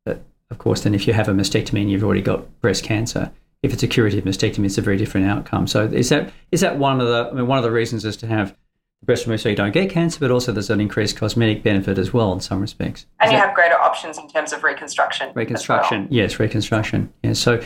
uh, 0.06 0.16
of 0.52 0.58
course, 0.58 0.82
than 0.82 0.94
if 0.94 1.08
you 1.08 1.14
have 1.14 1.28
a 1.28 1.34
mastectomy 1.34 1.82
and 1.82 1.90
you've 1.90 2.04
already 2.04 2.22
got 2.22 2.60
breast 2.62 2.84
cancer. 2.84 3.32
If 3.64 3.74
it's 3.74 3.84
a 3.84 3.88
curative 3.88 4.24
mastectomy, 4.24 4.66
it's 4.66 4.78
a 4.78 4.82
very 4.82 4.98
different 4.98 5.28
outcome. 5.28 5.68
So 5.68 5.86
is 5.86 6.10
that 6.10 6.32
is 6.52 6.62
that 6.62 6.78
one 6.78 7.02
of 7.02 7.08
the 7.08 7.30
I 7.30 7.34
mean 7.34 7.48
one 7.48 7.58
of 7.58 7.64
the 7.64 7.72
reasons 7.72 8.06
is 8.06 8.16
to 8.18 8.28
have 8.28 8.56
breast 9.04 9.26
removed 9.26 9.44
so 9.44 9.50
you 9.50 9.56
don't 9.56 9.72
get 9.72 9.90
cancer, 9.90 10.20
but 10.20 10.32
also 10.32 10.52
there's 10.52 10.70
an 10.70 10.82
increased 10.82 11.16
cosmetic 11.18 11.64
benefit 11.64 11.98
as 11.98 12.14
well 12.14 12.32
in 12.34 12.40
some 12.40 12.62
respects. 12.62 13.06
And 13.20 13.30
is 13.30 13.34
you 13.34 13.38
that, 13.38 13.48
have 13.48 13.56
greater 13.56 13.76
options 13.76 14.18
in 14.18 14.28
terms 14.30 14.54
of 14.54 14.64
reconstruction. 14.64 15.32
Reconstruction, 15.34 16.02
well. 16.04 16.08
yes, 16.12 16.40
reconstruction. 16.40 17.12
Yeah. 17.24 17.34
So 17.34 17.62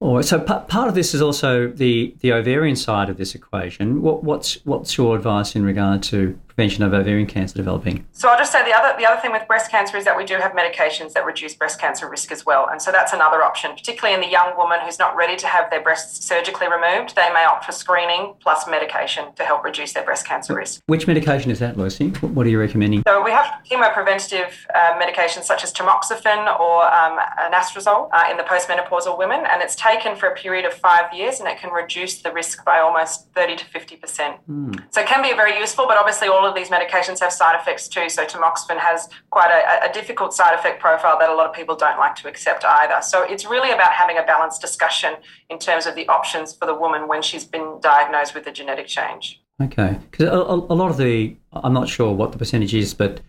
right. 0.00 0.24
So 0.24 0.38
p- 0.40 0.66
part 0.68 0.88
of 0.88 0.94
this 0.94 1.14
is 1.14 1.22
also 1.22 1.68
the, 1.68 2.14
the 2.20 2.32
ovarian 2.32 2.76
side 2.76 3.08
of 3.08 3.16
this 3.16 3.34
equation. 3.34 4.02
What, 4.02 4.24
what's 4.24 4.64
what's 4.64 4.96
your 4.96 5.16
advice 5.16 5.56
in 5.56 5.64
regard 5.64 6.02
to 6.04 6.38
prevention 6.56 6.82
of 6.82 6.94
ovarian 6.94 7.26
cancer 7.26 7.54
developing? 7.54 8.06
So 8.12 8.28
I'll 8.28 8.38
just 8.38 8.50
say 8.50 8.64
the 8.64 8.72
other 8.72 8.96
the 8.98 9.06
other 9.06 9.20
thing 9.20 9.30
with 9.30 9.46
breast 9.46 9.70
cancer 9.70 9.96
is 9.96 10.04
that 10.04 10.16
we 10.16 10.24
do 10.24 10.36
have 10.36 10.52
medications 10.52 11.12
that 11.12 11.26
reduce 11.26 11.54
breast 11.54 11.78
cancer 11.78 12.08
risk 12.08 12.32
as 12.32 12.46
well, 12.46 12.68
and 12.70 12.80
so 12.80 12.90
that's 12.90 13.12
another 13.12 13.42
option, 13.42 13.72
particularly 13.72 14.14
in 14.14 14.20
the 14.20 14.30
young 14.30 14.56
woman 14.56 14.78
who's 14.82 14.98
not 14.98 15.14
ready 15.14 15.36
to 15.36 15.46
have 15.46 15.68
their 15.70 15.82
breasts 15.82 16.24
surgically 16.24 16.66
removed. 16.68 17.14
They 17.14 17.30
may 17.32 17.44
opt 17.44 17.66
for 17.66 17.72
screening 17.72 18.34
plus 18.40 18.66
medication 18.66 19.34
to 19.34 19.44
help 19.44 19.64
reduce 19.64 19.92
their 19.92 20.04
breast 20.04 20.26
cancer 20.26 20.54
risk. 20.56 20.80
Which 20.86 21.06
medication 21.06 21.50
is 21.50 21.58
that, 21.58 21.76
Lucy? 21.76 22.08
What 22.08 22.46
are 22.46 22.50
you 22.50 22.58
recommending? 22.58 23.02
So 23.06 23.22
we 23.22 23.32
have 23.32 23.46
chemopreventative 23.70 24.50
uh, 24.74 24.98
medications 24.98 25.44
such 25.44 25.62
as 25.62 25.72
tamoxifen 25.74 26.58
or 26.58 26.84
um, 26.86 27.18
anastrozole 27.38 28.08
uh, 28.12 28.30
in 28.30 28.38
the 28.38 28.44
postmenopausal 28.44 29.18
women, 29.18 29.44
and 29.52 29.62
it's 29.62 29.76
taken 29.76 30.16
for 30.16 30.28
a 30.28 30.34
period 30.34 30.64
of 30.64 30.72
five 30.72 31.12
years, 31.12 31.38
and 31.40 31.48
it 31.48 31.58
can 31.58 31.70
reduce 31.70 32.22
the 32.22 32.32
risk 32.32 32.64
by 32.64 32.78
almost 32.78 33.30
thirty 33.34 33.56
to 33.56 33.64
fifty 33.66 33.96
percent. 33.96 34.36
Mm. 34.50 34.82
So 34.90 35.02
it 35.02 35.06
can 35.06 35.22
be 35.22 35.34
very 35.34 35.58
useful, 35.58 35.86
but 35.86 35.98
obviously 35.98 36.28
all 36.28 36.45
of 36.46 36.54
these 36.54 36.68
medications 36.68 37.20
have 37.20 37.32
side 37.32 37.58
effects 37.60 37.88
too. 37.88 38.08
So 38.08 38.24
tamoxifen 38.24 38.78
has 38.78 39.08
quite 39.30 39.50
a, 39.50 39.88
a, 39.88 39.92
difficult 39.92 40.34
side 40.34 40.54
effect 40.54 40.80
profile 40.80 41.18
that 41.18 41.28
a 41.28 41.34
lot 41.34 41.46
of 41.46 41.54
people 41.54 41.76
don't 41.76 41.98
like 41.98 42.14
to 42.16 42.28
accept 42.28 42.64
either. 42.64 43.00
So 43.02 43.22
it's 43.22 43.46
really 43.46 43.70
about 43.70 43.92
having 43.92 44.18
a 44.18 44.22
balanced 44.22 44.60
discussion 44.60 45.14
in 45.50 45.58
terms 45.58 45.86
of 45.86 45.94
the 45.94 46.06
options 46.08 46.54
for 46.54 46.66
the 46.66 46.74
woman 46.74 47.08
when 47.08 47.22
she's 47.22 47.44
been 47.44 47.78
diagnosed 47.80 48.34
with 48.34 48.46
a 48.46 48.52
genetic 48.52 48.86
change. 48.86 49.42
Okay, 49.62 49.98
because 50.10 50.26
a, 50.26 50.32
a, 50.32 50.76
lot 50.76 50.90
of 50.90 50.98
the, 50.98 51.34
I'm 51.52 51.72
not 51.72 51.88
sure 51.88 52.12
what 52.12 52.32
the 52.32 52.38
percentage 52.38 52.74
is, 52.74 52.92
but 52.92 53.20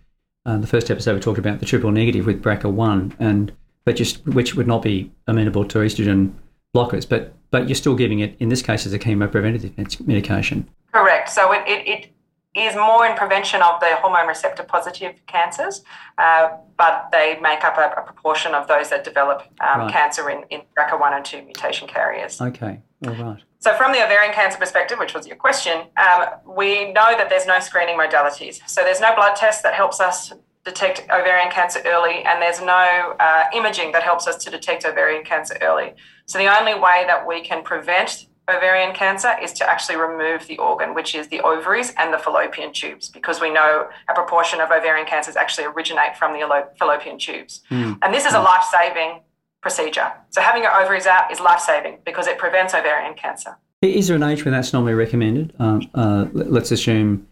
uh, 0.45 0.57
the 0.57 0.67
first 0.67 0.91
episode 0.91 1.13
we 1.13 1.21
talked 1.21 1.39
about 1.39 1.59
the 1.59 1.65
triple 1.65 1.91
negative 1.91 2.25
with 2.25 2.43
BRCA1, 2.43 3.15
and 3.19 3.53
but 3.85 3.95
just 3.95 4.25
which 4.27 4.55
would 4.55 4.67
not 4.67 4.81
be 4.81 5.11
amenable 5.27 5.63
to 5.65 5.79
estrogen 5.79 6.33
blockers, 6.75 7.07
but 7.07 7.33
but 7.49 7.67
you're 7.67 7.75
still 7.75 7.95
giving 7.95 8.19
it 8.19 8.35
in 8.39 8.49
this 8.49 8.61
case 8.61 8.85
as 8.85 8.93
a 8.93 8.99
chemopreventative 8.99 10.05
medication. 10.05 10.67
Correct. 10.91 11.29
So 11.29 11.51
it, 11.53 11.63
it, 11.67 11.87
it 11.87 12.09
is 12.57 12.75
more 12.75 13.05
in 13.05 13.15
prevention 13.15 13.61
of 13.61 13.79
the 13.79 13.95
hormone 13.97 14.27
receptor 14.27 14.63
positive 14.63 15.15
cancers, 15.27 15.83
uh, 16.17 16.49
but 16.75 17.09
they 17.11 17.37
make 17.41 17.63
up 17.63 17.77
a, 17.77 17.99
a, 17.99 18.03
proportion 18.03 18.55
of 18.55 18.67
those 18.67 18.89
that 18.89 19.03
develop 19.03 19.43
um, 19.61 19.81
right. 19.81 19.91
cancer 19.91 20.29
in, 20.29 20.43
in 20.49 20.61
BRCA1 20.77 21.15
and 21.15 21.25
2 21.25 21.41
mutation 21.43 21.87
carriers. 21.87 22.41
Okay, 22.41 22.81
all 23.05 23.13
right. 23.13 23.43
So, 23.59 23.75
from 23.75 23.91
the 23.91 24.03
ovarian 24.03 24.33
cancer 24.33 24.57
perspective, 24.57 24.97
which 24.99 25.13
was 25.13 25.27
your 25.27 25.35
question, 25.35 25.87
um, 25.97 26.25
we 26.45 26.91
know 26.93 27.15
that 27.17 27.27
there's 27.29 27.45
no 27.45 27.59
screening 27.59 27.97
modalities. 27.97 28.59
So, 28.67 28.81
there's 28.83 29.01
no 29.01 29.15
blood 29.15 29.35
test 29.35 29.63
that 29.63 29.73
helps 29.73 29.99
us 29.99 30.33
detect 30.63 31.01
ovarian 31.09 31.49
cancer 31.49 31.81
early, 31.85 32.23
and 32.23 32.41
there's 32.41 32.61
no 32.61 33.15
uh, 33.19 33.43
imaging 33.53 33.91
that 33.93 34.03
helps 34.03 34.27
us 34.27 34.43
to 34.43 34.51
detect 34.51 34.85
ovarian 34.85 35.23
cancer 35.23 35.57
early. 35.61 35.93
So, 36.25 36.37
the 36.37 36.47
only 36.59 36.73
way 36.75 37.03
that 37.07 37.25
we 37.27 37.41
can 37.41 37.63
prevent 37.63 38.27
ovarian 38.49 38.93
cancer 38.93 39.33
is 39.41 39.51
to 39.53 39.69
actually 39.69 39.97
remove 39.97 40.47
the 40.47 40.57
organ, 40.57 40.93
which 40.93 41.15
is 41.15 41.27
the 41.27 41.41
ovaries 41.41 41.93
and 41.97 42.13
the 42.13 42.17
fallopian 42.17 42.71
tubes, 42.71 43.09
because 43.09 43.41
we 43.41 43.51
know 43.51 43.89
a 44.09 44.13
proportion 44.13 44.61
of 44.61 44.71
ovarian 44.71 45.05
cancers 45.05 45.35
actually 45.35 45.65
originate 45.65 46.15
from 46.15 46.33
the 46.33 46.67
fallopian 46.79 47.17
tubes. 47.17 47.61
Mm. 47.69 47.99
And 48.01 48.13
this 48.13 48.25
is 48.25 48.33
a 48.33 48.39
life 48.39 48.65
saving 48.71 49.21
procedure. 49.61 50.11
So 50.29 50.41
having 50.41 50.63
your 50.63 50.73
ovaries 50.73 51.07
out 51.07 51.31
is 51.31 51.39
life 51.39 51.59
saving 51.59 51.99
because 52.05 52.27
it 52.27 52.37
prevents 52.37 52.73
ovarian 52.73 53.15
cancer. 53.15 53.57
Is 53.81 54.07
there 54.07 54.15
an 54.15 54.23
age 54.23 54.45
when 54.45 54.53
that's 54.53 54.73
normally 54.73 54.93
recommended? 54.93 55.53
Um, 55.59 55.89
uh, 55.93 56.25
let's 56.33 56.71
assume 56.71 57.27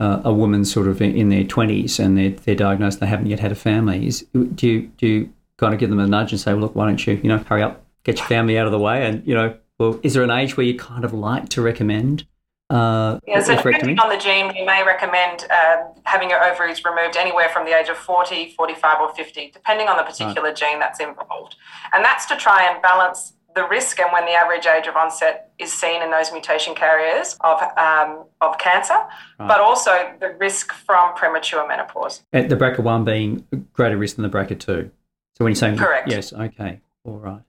uh, 0.00 0.20
a 0.24 0.32
woman 0.32 0.64
sort 0.64 0.88
of 0.88 1.00
in 1.00 1.28
their 1.28 1.44
20s 1.44 1.98
and 1.98 2.18
they're, 2.18 2.30
they're 2.30 2.54
diagnosed, 2.54 3.00
they 3.00 3.06
haven't 3.06 3.26
yet 3.26 3.40
had 3.40 3.52
a 3.52 3.56
family. 3.56 4.06
Is, 4.06 4.26
do, 4.32 4.66
you, 4.66 4.90
do 4.98 5.06
you 5.06 5.32
kind 5.56 5.72
of 5.72 5.80
give 5.80 5.90
them 5.90 5.98
a 5.98 6.06
nudge 6.06 6.32
and 6.32 6.40
say, 6.40 6.52
well, 6.52 6.62
look, 6.62 6.74
why 6.74 6.86
don't 6.86 7.06
you, 7.06 7.14
you 7.22 7.28
know, 7.28 7.38
hurry 7.38 7.62
up, 7.62 7.84
get 8.04 8.18
your 8.18 8.26
family 8.26 8.58
out 8.58 8.66
of 8.66 8.72
the 8.72 8.78
way 8.78 9.06
and, 9.06 9.26
you 9.26 9.34
know, 9.34 9.56
well, 9.78 10.00
is 10.02 10.14
there 10.14 10.22
an 10.22 10.30
age 10.30 10.56
where 10.56 10.66
you 10.66 10.78
kind 10.78 11.04
of 11.04 11.12
like 11.12 11.48
to 11.50 11.62
recommend? 11.62 12.26
Uh, 12.68 13.20
yeah, 13.28 13.40
so 13.40 13.54
depending 13.54 13.98
on 14.00 14.08
the 14.08 14.16
gene, 14.16 14.48
we 14.48 14.64
may 14.64 14.82
recommend 14.84 15.46
uh, 15.50 15.84
having 16.04 16.28
your 16.28 16.42
ovaries 16.42 16.84
removed 16.84 17.16
anywhere 17.16 17.48
from 17.48 17.64
the 17.64 17.76
age 17.76 17.88
of 17.88 17.96
40, 17.96 18.54
45, 18.56 19.00
or 19.00 19.14
50, 19.14 19.50
depending 19.52 19.86
on 19.86 19.96
the 19.96 20.02
particular 20.02 20.48
right. 20.48 20.56
gene 20.56 20.78
that's 20.80 20.98
involved. 20.98 21.54
And 21.92 22.04
that's 22.04 22.26
to 22.26 22.36
try 22.36 22.68
and 22.68 22.82
balance 22.82 23.34
the 23.54 23.66
risk 23.68 24.00
and 24.00 24.12
when 24.12 24.24
the 24.26 24.32
average 24.32 24.66
age 24.66 24.86
of 24.86 24.96
onset 24.96 25.52
is 25.58 25.72
seen 25.72 26.02
in 26.02 26.10
those 26.10 26.30
mutation 26.32 26.74
carriers 26.74 27.36
of, 27.40 27.62
um, 27.78 28.24
of 28.40 28.58
cancer, 28.58 28.94
right. 29.38 29.48
but 29.48 29.60
also 29.60 30.12
the 30.20 30.36
risk 30.38 30.72
from 30.72 31.14
premature 31.14 31.66
menopause. 31.66 32.22
And 32.32 32.50
the 32.50 32.56
BRCA1 32.56 33.04
being 33.04 33.66
greater 33.72 33.96
risk 33.96 34.16
than 34.16 34.24
the 34.24 34.28
BRCA2. 34.28 34.90
So 35.36 35.44
when 35.44 35.52
you're 35.52 35.54
saying 35.54 35.78
correct, 35.78 36.10
yes, 36.10 36.32
okay, 36.32 36.80
all 37.04 37.18
right. 37.18 37.42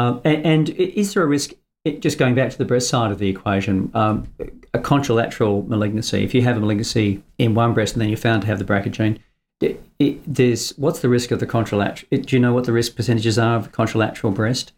Um, 0.00 0.20
and, 0.24 0.46
and, 0.46 0.68
is 0.70 1.14
there 1.14 1.22
a 1.22 1.26
risk, 1.26 1.52
just 1.98 2.16
going 2.16 2.34
back 2.34 2.50
to 2.50 2.58
the 2.58 2.64
breast 2.64 2.88
side 2.88 3.12
of 3.12 3.18
the 3.18 3.28
equation, 3.28 3.90
um, 3.94 4.26
a 4.72 4.78
contralateral 4.78 5.66
malignancy, 5.68 6.24
if 6.24 6.34
you 6.34 6.42
have 6.42 6.56
a 6.56 6.60
malignancy 6.60 7.22
in 7.38 7.54
one 7.54 7.74
breast 7.74 7.94
and 7.94 8.00
then 8.00 8.08
you're 8.08 8.16
found 8.16 8.42
to 8.42 8.46
have 8.46 8.58
the 8.58 8.64
BRCA 8.64 8.90
gene, 8.90 9.18
it, 9.60 9.82
it, 9.98 10.20
there's 10.26 10.70
what's 10.78 11.00
the 11.00 11.08
risk 11.08 11.30
of 11.30 11.40
the 11.40 11.46
contralateral? 11.46 12.24
Do 12.24 12.36
you 12.36 12.40
know 12.40 12.54
what 12.54 12.64
the 12.64 12.72
risk 12.72 12.96
percentages 12.96 13.38
are 13.38 13.56
of 13.56 13.72
contralateral 13.72 14.34
breast? 14.34 14.72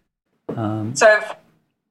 Um, 0.49 0.97
so 0.97 1.21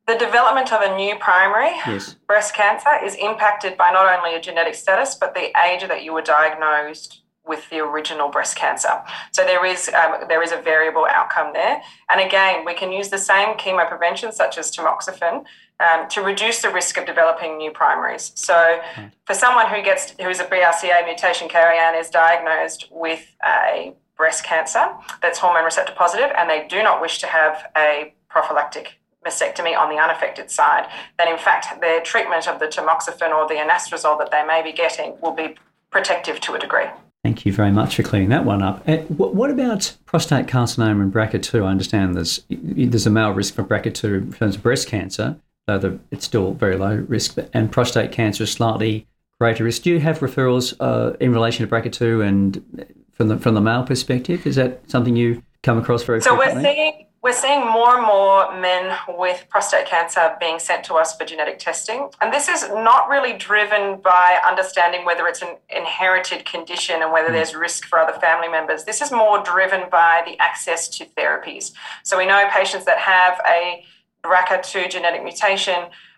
the 0.08 0.18
development 0.18 0.74
of 0.74 0.82
a 0.82 0.96
new 0.98 1.16
primary 1.16 1.72
yes. 1.88 2.16
breast 2.28 2.54
cancer 2.54 2.90
is 3.02 3.16
impacted 3.16 3.78
by 3.78 3.92
not 3.92 4.14
only 4.14 4.36
a 4.36 4.42
genetic 4.42 4.76
status 4.76 5.16
but 5.16 5.34
the 5.34 5.58
age 5.66 5.88
that 5.88 6.04
you 6.04 6.12
were 6.12 6.22
diagnosed 6.22 7.22
with 7.46 7.70
the 7.70 7.80
original 7.80 8.30
breast 8.30 8.56
cancer. 8.56 9.02
So 9.32 9.44
there 9.44 9.66
is 9.66 9.90
um, 9.90 10.28
there 10.28 10.44
is 10.44 10.52
a 10.52 10.62
variable 10.62 11.08
outcome 11.10 11.54
there. 11.54 11.82
And 12.10 12.22
again, 12.22 12.66
we 12.66 12.74
can 12.74 12.92
use 12.92 13.10
the 13.10 13.18
same 13.18 13.58
chemo 13.58 13.88
prevention 13.88 14.32
such 14.32 14.58
as 14.58 14.72
tamoxifen 14.72 15.44
um, 15.80 16.08
to 16.10 16.22
reduce 16.22 16.62
the 16.62 16.70
risk 16.70 16.98
of 16.98 17.06
developing 17.06 17.58
new 17.58 17.72
primaries. 17.72 18.32
So 18.36 18.80
for 19.26 19.34
someone 19.34 19.68
who 19.70 19.82
gets 19.82 20.12
who 20.12 20.30
is 20.30 20.40
a 20.40 20.46
BRCA 20.46 21.06
mutation 21.06 21.50
carrier 21.50 21.82
and 21.82 21.98
is 21.98 22.10
diagnosed 22.10 22.88
with 22.92 23.26
a 23.46 23.94
breast 24.16 24.44
cancer 24.44 24.86
that's 25.22 25.40
hormone 25.40 25.66
receptor 25.66 25.94
positive 25.98 26.30
and 26.38 26.48
they 26.48 26.68
do 26.68 26.84
not 26.84 27.02
wish 27.02 27.20
to 27.20 27.28
have 27.28 27.72
a 27.76 28.14
prophylactic 28.30 29.00
mastectomy 29.26 29.78
on 29.78 29.90
the 29.90 30.02
unaffected 30.02 30.50
side, 30.50 30.88
then 31.18 31.28
in 31.28 31.38
fact 31.38 31.82
their 31.82 32.02
treatment 32.02 32.48
of 32.48 32.60
the 32.60 32.66
tamoxifen 32.66 33.32
or 33.32 33.48
the 33.48 33.56
anastrozole 33.56 34.18
that 34.18 34.32
they 34.32 34.44
may 34.46 34.62
be 34.64 34.72
getting 34.72 35.16
will 35.22 35.34
be 35.34 35.56
protective 35.92 36.40
to 36.40 36.54
a 36.54 36.60
degree. 36.60 36.86
Thank 37.24 37.46
you 37.46 37.54
very 37.54 37.72
much 37.72 37.96
for 37.96 38.04
clearing 38.04 38.30
that 38.30 38.46
one 38.46 38.64
up. 38.64 38.84
Uh, 38.88 38.98
what 38.98 39.52
about 39.52 39.96
prostate 40.06 40.48
carcinoma 40.48 41.04
and 41.04 41.14
BRCA2? 41.14 41.64
I 41.64 41.68
understand 41.68 42.16
there's 42.16 42.44
there's 42.50 43.06
a 43.06 43.12
male 43.12 43.32
risk 43.32 43.54
for 43.54 43.64
BRCA2 43.64 44.04
in 44.04 44.34
terms 44.34 44.56
of 44.56 44.64
breast 44.64 44.88
cancer, 44.88 45.38
though 45.68 46.00
it's 46.10 46.26
still 46.26 46.54
very 46.54 46.78
low 46.78 46.96
risk, 47.08 47.38
and 47.54 47.72
prostate 47.72 48.12
cancer 48.12 48.46
is 48.46 48.52
slightly 48.52 49.08
greater 49.40 49.64
risk. 49.64 49.84
Do 49.84 49.92
you 49.92 50.00
have 50.00 50.20
referrals 50.20 50.76
uh, 50.80 51.16
in 51.20 51.32
relation 51.32 51.68
to 51.68 51.74
BRCA2 51.74 52.28
and 52.28 52.86
from 53.12 53.28
the 53.28 53.38
from 53.38 53.54
the 53.54 53.62
male 53.62 53.84
perspective? 53.84 54.48
Is 54.48 54.56
that 54.56 54.90
something 54.90 55.16
you 55.16 55.44
come 55.62 55.78
across 55.78 56.04
very 56.04 56.22
so 56.22 56.36
frequently? 56.36 56.64
we're 56.64 56.74
seeing 56.74 57.08
we're 57.24 57.34
seeing 57.34 57.62
more 57.62 57.98
and 57.98 58.06
more 58.06 58.60
men 58.60 58.98
with 59.08 59.46
prostate 59.50 59.86
cancer 59.86 60.36
being 60.40 60.58
sent 60.58 60.84
to 60.86 60.96
us 60.96 61.16
for 61.16 61.24
genetic 61.24 61.60
testing. 61.60 62.10
And 62.20 62.34
this 62.34 62.50
is 62.50 62.68
not 62.70 63.10
really 63.10 63.34
driven 63.34 64.02
by 64.02 64.40
understanding 64.46 65.06
whether 65.06 65.28
it's 65.28 65.44
an 65.44 65.56
inherited 65.70 66.46
condition 66.46 67.04
and 67.04 67.12
whether 67.12 67.30
mm. 67.30 67.34
there's 67.34 67.54
risk 67.54 67.86
for 67.86 68.00
other 68.00 68.20
family 68.20 68.48
members. 68.48 68.86
This 68.86 69.02
is 69.02 69.12
more 69.12 69.44
driven 69.44 69.88
by 69.92 70.24
the 70.26 70.36
access 70.40 70.90
to 70.90 71.06
therapies. 71.06 71.74
So 72.04 72.18
we 72.18 72.26
know 72.26 72.48
patients 72.52 72.86
that 72.86 72.98
have 72.98 73.40
a 73.48 73.86
BRCA2 74.24 74.90
genetic 74.90 75.24
mutation 75.24 75.76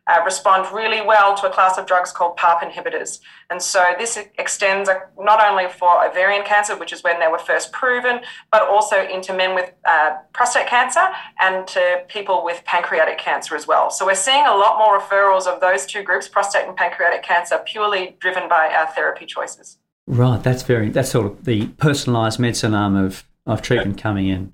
uh, 0.07 0.19
respond 0.25 0.67
really 0.73 1.01
well 1.01 1.35
to 1.37 1.47
a 1.47 1.53
class 1.53 1.77
of 1.77 1.85
drugs 1.85 2.11
called 2.11 2.35
PARP 2.35 2.61
inhibitors. 2.61 3.19
And 3.49 3.61
so 3.61 3.81
this 3.97 4.17
extends 4.37 4.89
not 5.17 5.45
only 5.45 5.67
for 5.69 6.05
ovarian 6.05 6.43
cancer, 6.43 6.75
which 6.75 6.91
is 6.91 7.03
when 7.03 7.19
they 7.19 7.27
were 7.27 7.37
first 7.39 7.71
proven, 7.71 8.19
but 8.51 8.63
also 8.63 9.01
into 9.07 9.33
men 9.33 9.55
with 9.55 9.71
uh, 9.85 10.17
prostate 10.33 10.67
cancer 10.67 11.07
and 11.39 11.65
to 11.67 12.03
people 12.09 12.43
with 12.43 12.63
pancreatic 12.65 13.17
cancer 13.17 13.55
as 13.55 13.65
well. 13.65 13.89
So 13.89 14.05
we're 14.05 14.15
seeing 14.15 14.45
a 14.45 14.55
lot 14.55 14.77
more 14.77 14.99
referrals 14.99 15.47
of 15.47 15.61
those 15.61 15.85
two 15.85 16.03
groups, 16.03 16.27
prostate 16.27 16.67
and 16.67 16.75
pancreatic 16.75 17.23
cancer, 17.23 17.61
purely 17.65 18.17
driven 18.19 18.49
by 18.49 18.73
our 18.73 18.87
therapy 18.87 19.25
choices. 19.25 19.77
Right, 20.05 20.43
that's 20.43 20.63
very 20.63 20.89
that's 20.89 21.11
sort 21.11 21.27
of 21.27 21.45
the 21.45 21.67
personalised 21.67 22.37
medicine 22.37 22.73
arm 22.73 22.97
of, 22.97 23.23
of 23.45 23.61
treatment 23.61 23.97
coming 23.97 24.27
in. 24.27 24.53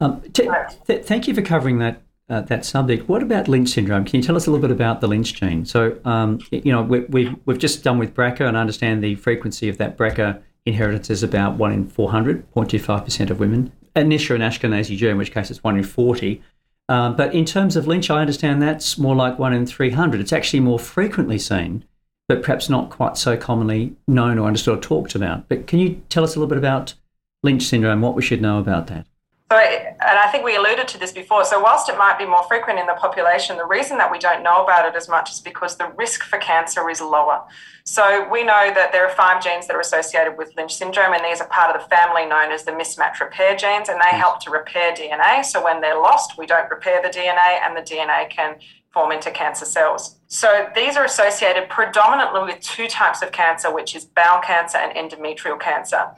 Um, 0.00 0.22
t- 0.32 0.48
th- 0.86 1.04
thank 1.04 1.28
you 1.28 1.34
for 1.34 1.42
covering 1.42 1.78
that 1.80 2.00
uh, 2.28 2.40
that 2.42 2.64
subject. 2.64 3.08
What 3.08 3.22
about 3.22 3.48
Lynch 3.48 3.70
syndrome? 3.70 4.04
Can 4.04 4.20
you 4.20 4.22
tell 4.22 4.36
us 4.36 4.46
a 4.46 4.50
little 4.50 4.66
bit 4.66 4.72
about 4.72 5.00
the 5.00 5.06
Lynch 5.06 5.34
gene? 5.34 5.64
So, 5.64 5.98
um, 6.04 6.40
you 6.50 6.72
know, 6.72 6.82
we, 6.82 7.00
we've, 7.00 7.34
we've 7.44 7.58
just 7.58 7.84
done 7.84 7.98
with 7.98 8.14
BRCA 8.14 8.48
and 8.48 8.56
I 8.56 8.60
understand 8.60 9.02
the 9.02 9.14
frequency 9.14 9.68
of 9.68 9.78
that 9.78 9.96
BRCA 9.96 10.42
inheritance 10.64 11.10
is 11.10 11.22
about 11.22 11.56
1 11.56 11.72
in 11.72 11.88
400, 11.88 12.52
0.25% 12.52 13.30
of 13.30 13.38
women. 13.38 13.72
Anisha 13.94 14.34
and 14.34 14.42
Ashkenazi 14.42 14.96
gene, 14.96 15.10
in 15.10 15.18
which 15.18 15.32
case 15.32 15.50
it's 15.50 15.62
1 15.62 15.76
in 15.76 15.84
40. 15.84 16.42
Um, 16.88 17.16
but 17.16 17.34
in 17.34 17.44
terms 17.44 17.76
of 17.76 17.86
Lynch, 17.86 18.10
I 18.10 18.20
understand 18.20 18.60
that's 18.60 18.98
more 18.98 19.14
like 19.14 19.38
1 19.38 19.52
in 19.52 19.66
300. 19.66 20.20
It's 20.20 20.32
actually 20.32 20.60
more 20.60 20.78
frequently 20.78 21.38
seen, 21.38 21.84
but 22.28 22.42
perhaps 22.42 22.68
not 22.68 22.90
quite 22.90 23.16
so 23.16 23.36
commonly 23.36 23.96
known 24.06 24.38
or 24.38 24.46
understood 24.46 24.78
or 24.78 24.80
talked 24.80 25.14
about. 25.14 25.48
But 25.48 25.66
can 25.66 25.78
you 25.78 26.02
tell 26.08 26.24
us 26.24 26.34
a 26.34 26.38
little 26.40 26.48
bit 26.48 26.58
about 26.58 26.94
Lynch 27.42 27.62
syndrome, 27.62 28.00
what 28.00 28.14
we 28.14 28.22
should 28.22 28.42
know 28.42 28.58
about 28.58 28.88
that? 28.88 29.06
So, 29.48 29.56
and 29.56 29.96
I 30.00 30.28
think 30.32 30.44
we 30.44 30.56
alluded 30.56 30.88
to 30.88 30.98
this 30.98 31.12
before. 31.12 31.44
So, 31.44 31.60
whilst 31.60 31.88
it 31.88 31.96
might 31.96 32.18
be 32.18 32.26
more 32.26 32.42
frequent 32.48 32.80
in 32.80 32.86
the 32.86 32.94
population, 32.94 33.56
the 33.56 33.64
reason 33.64 33.96
that 33.98 34.10
we 34.10 34.18
don't 34.18 34.42
know 34.42 34.64
about 34.64 34.88
it 34.88 34.96
as 34.96 35.08
much 35.08 35.30
is 35.30 35.40
because 35.40 35.76
the 35.76 35.92
risk 35.96 36.24
for 36.24 36.36
cancer 36.38 36.90
is 36.90 37.00
lower. 37.00 37.42
So, 37.84 38.28
we 38.28 38.42
know 38.42 38.72
that 38.74 38.90
there 38.90 39.06
are 39.06 39.14
five 39.14 39.40
genes 39.40 39.68
that 39.68 39.76
are 39.76 39.80
associated 39.80 40.36
with 40.36 40.52
Lynch 40.56 40.74
syndrome, 40.74 41.14
and 41.14 41.24
these 41.24 41.40
are 41.40 41.46
part 41.46 41.76
of 41.76 41.80
the 41.80 41.88
family 41.88 42.26
known 42.26 42.50
as 42.50 42.64
the 42.64 42.72
mismatch 42.72 43.20
repair 43.20 43.54
genes, 43.54 43.88
and 43.88 44.00
they 44.00 44.18
help 44.18 44.40
to 44.40 44.50
repair 44.50 44.92
DNA. 44.92 45.44
So, 45.44 45.62
when 45.62 45.80
they're 45.80 46.00
lost, 46.00 46.36
we 46.36 46.46
don't 46.46 46.68
repair 46.68 47.00
the 47.00 47.08
DNA, 47.08 47.60
and 47.62 47.76
the 47.76 47.82
DNA 47.82 48.28
can 48.28 48.56
form 48.92 49.12
into 49.12 49.30
cancer 49.30 49.64
cells. 49.64 50.16
So, 50.26 50.68
these 50.74 50.96
are 50.96 51.04
associated 51.04 51.68
predominantly 51.68 52.42
with 52.52 52.60
two 52.62 52.88
types 52.88 53.22
of 53.22 53.30
cancer, 53.30 53.72
which 53.72 53.94
is 53.94 54.06
bowel 54.06 54.42
cancer 54.42 54.78
and 54.78 54.92
endometrial 54.96 55.60
cancer 55.60 56.10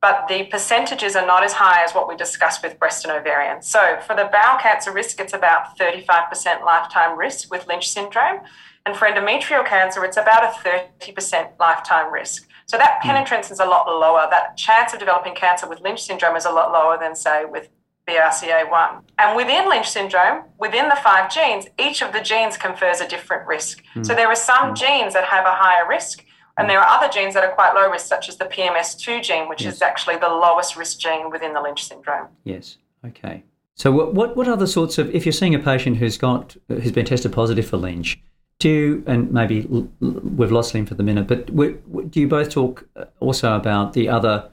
but 0.00 0.26
the 0.28 0.44
percentages 0.44 1.16
are 1.16 1.26
not 1.26 1.42
as 1.42 1.54
high 1.54 1.82
as 1.82 1.92
what 1.92 2.08
we 2.08 2.16
discussed 2.16 2.62
with 2.62 2.78
breast 2.78 3.04
and 3.04 3.12
ovarian. 3.12 3.62
So 3.62 3.98
for 4.06 4.14
the 4.14 4.28
bowel 4.30 4.58
cancer 4.58 4.92
risk, 4.92 5.20
it's 5.20 5.32
about 5.32 5.78
35% 5.78 6.64
lifetime 6.64 7.18
risk 7.18 7.50
with 7.50 7.66
Lynch 7.66 7.88
syndrome. 7.88 8.40
And 8.84 8.94
for 8.94 9.08
endometrial 9.08 9.66
cancer, 9.66 10.04
it's 10.04 10.16
about 10.16 10.44
a 10.44 10.68
30% 11.02 11.58
lifetime 11.58 12.12
risk. 12.12 12.48
So 12.66 12.76
that 12.76 12.98
hmm. 13.00 13.08
penetrance 13.08 13.50
is 13.50 13.58
a 13.58 13.64
lot 13.64 13.86
lower. 13.86 14.26
That 14.30 14.56
chance 14.56 14.92
of 14.92 14.98
developing 14.98 15.34
cancer 15.34 15.68
with 15.68 15.80
Lynch 15.80 16.02
syndrome 16.02 16.36
is 16.36 16.44
a 16.44 16.50
lot 16.50 16.72
lower 16.72 16.98
than, 16.98 17.14
say, 17.14 17.44
with 17.44 17.68
BRCA1. 18.06 19.02
And 19.18 19.36
within 19.36 19.68
Lynch 19.68 19.88
syndrome, 19.88 20.44
within 20.58 20.88
the 20.88 20.96
five 21.02 21.32
genes, 21.32 21.66
each 21.78 22.02
of 22.02 22.12
the 22.12 22.20
genes 22.20 22.56
confers 22.56 23.00
a 23.00 23.08
different 23.08 23.46
risk. 23.46 23.82
Mm. 23.94 24.06
So 24.06 24.14
there 24.14 24.28
are 24.28 24.36
some 24.36 24.70
mm. 24.70 24.76
genes 24.76 25.14
that 25.14 25.24
have 25.24 25.44
a 25.44 25.52
higher 25.52 25.88
risk, 25.88 26.24
and 26.58 26.70
there 26.70 26.80
are 26.80 26.88
other 26.88 27.12
genes 27.12 27.34
that 27.34 27.44
are 27.44 27.52
quite 27.52 27.74
low 27.74 27.90
risk, 27.90 28.06
such 28.06 28.28
as 28.28 28.36
the 28.36 28.46
PMS2 28.46 29.22
gene, 29.22 29.48
which 29.48 29.62
yes. 29.62 29.74
is 29.74 29.82
actually 29.82 30.16
the 30.16 30.28
lowest 30.28 30.76
risk 30.76 30.98
gene 30.98 31.30
within 31.30 31.52
the 31.52 31.60
Lynch 31.60 31.84
syndrome. 31.84 32.28
Yes. 32.44 32.78
Okay. 33.04 33.44
So 33.74 33.92
what, 33.92 34.14
what, 34.14 34.36
what 34.36 34.48
other 34.48 34.66
sorts 34.66 34.96
of, 34.96 35.14
if 35.14 35.26
you're 35.26 35.32
seeing 35.32 35.54
a 35.54 35.58
patient 35.58 35.98
who's 35.98 36.16
got, 36.16 36.56
who's 36.68 36.92
been 36.92 37.04
tested 37.04 37.32
positive 37.32 37.66
for 37.66 37.76
Lynch, 37.76 38.18
do 38.58 38.70
you, 38.70 39.04
and 39.06 39.30
maybe 39.30 39.66
we've 40.00 40.50
lost 40.50 40.72
Lynn 40.72 40.86
for 40.86 40.94
the 40.94 41.02
minute, 41.02 41.26
but 41.26 41.54
do 41.54 42.20
you 42.20 42.26
both 42.26 42.48
talk 42.48 42.88
also 43.20 43.54
about 43.54 43.92
the 43.92 44.08
other 44.08 44.50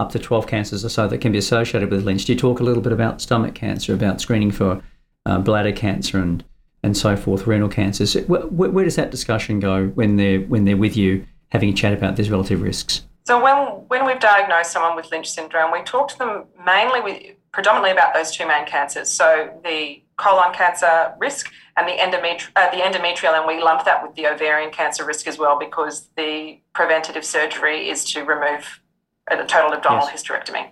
up 0.00 0.10
to 0.10 0.18
12 0.18 0.48
cancers 0.48 0.84
or 0.84 0.88
so 0.88 1.06
that 1.06 1.18
can 1.18 1.30
be 1.30 1.38
associated 1.38 1.92
with 1.92 2.04
Lynch? 2.04 2.24
Do 2.24 2.32
you 2.32 2.38
talk 2.38 2.58
a 2.58 2.64
little 2.64 2.82
bit 2.82 2.92
about 2.92 3.20
stomach 3.20 3.54
cancer, 3.54 3.94
about 3.94 4.20
screening 4.20 4.50
for 4.50 4.82
uh, 5.26 5.38
bladder 5.38 5.70
cancer 5.70 6.18
and, 6.18 6.44
and 6.82 6.96
so 6.96 7.16
forth, 7.16 7.46
renal 7.46 7.68
cancers? 7.68 8.14
Where, 8.14 8.42
where, 8.48 8.84
does 8.84 8.96
that 8.96 9.12
discussion 9.12 9.60
go 9.60 9.86
when 9.88 10.16
they're, 10.16 10.40
when 10.40 10.64
they're 10.64 10.76
with 10.76 10.96
you 10.96 11.24
having 11.50 11.68
a 11.68 11.72
chat 11.72 11.92
about 11.92 12.16
these 12.16 12.30
relative 12.30 12.62
risks? 12.62 13.02
So 13.26 13.42
when 13.42 13.56
when 13.88 14.06
we've 14.06 14.20
diagnosed 14.20 14.70
someone 14.70 14.94
with 14.94 15.10
Lynch 15.10 15.28
syndrome, 15.28 15.72
we 15.72 15.82
talk 15.82 16.08
to 16.08 16.18
them 16.18 16.44
mainly 16.64 17.00
with 17.00 17.22
predominantly 17.52 17.90
about 17.90 18.14
those 18.14 18.30
two 18.30 18.46
main 18.46 18.66
cancers. 18.66 19.08
So 19.08 19.50
the 19.64 20.02
colon 20.16 20.52
cancer 20.52 21.14
risk 21.18 21.50
and 21.76 21.88
the, 21.88 21.92
endometri- 21.92 22.50
uh, 22.56 22.70
the 22.70 22.78
endometrial, 22.78 23.36
and 23.36 23.46
we 23.46 23.62
lump 23.62 23.84
that 23.84 24.02
with 24.02 24.14
the 24.14 24.26
ovarian 24.26 24.70
cancer 24.70 25.04
risk 25.04 25.26
as 25.26 25.38
well 25.38 25.58
because 25.58 26.08
the 26.16 26.58
preventative 26.74 27.24
surgery 27.24 27.88
is 27.88 28.04
to 28.12 28.24
remove 28.24 28.80
a 29.30 29.36
total 29.44 29.72
abdominal 29.72 30.06
yes. 30.06 30.22
hysterectomy. 30.22 30.68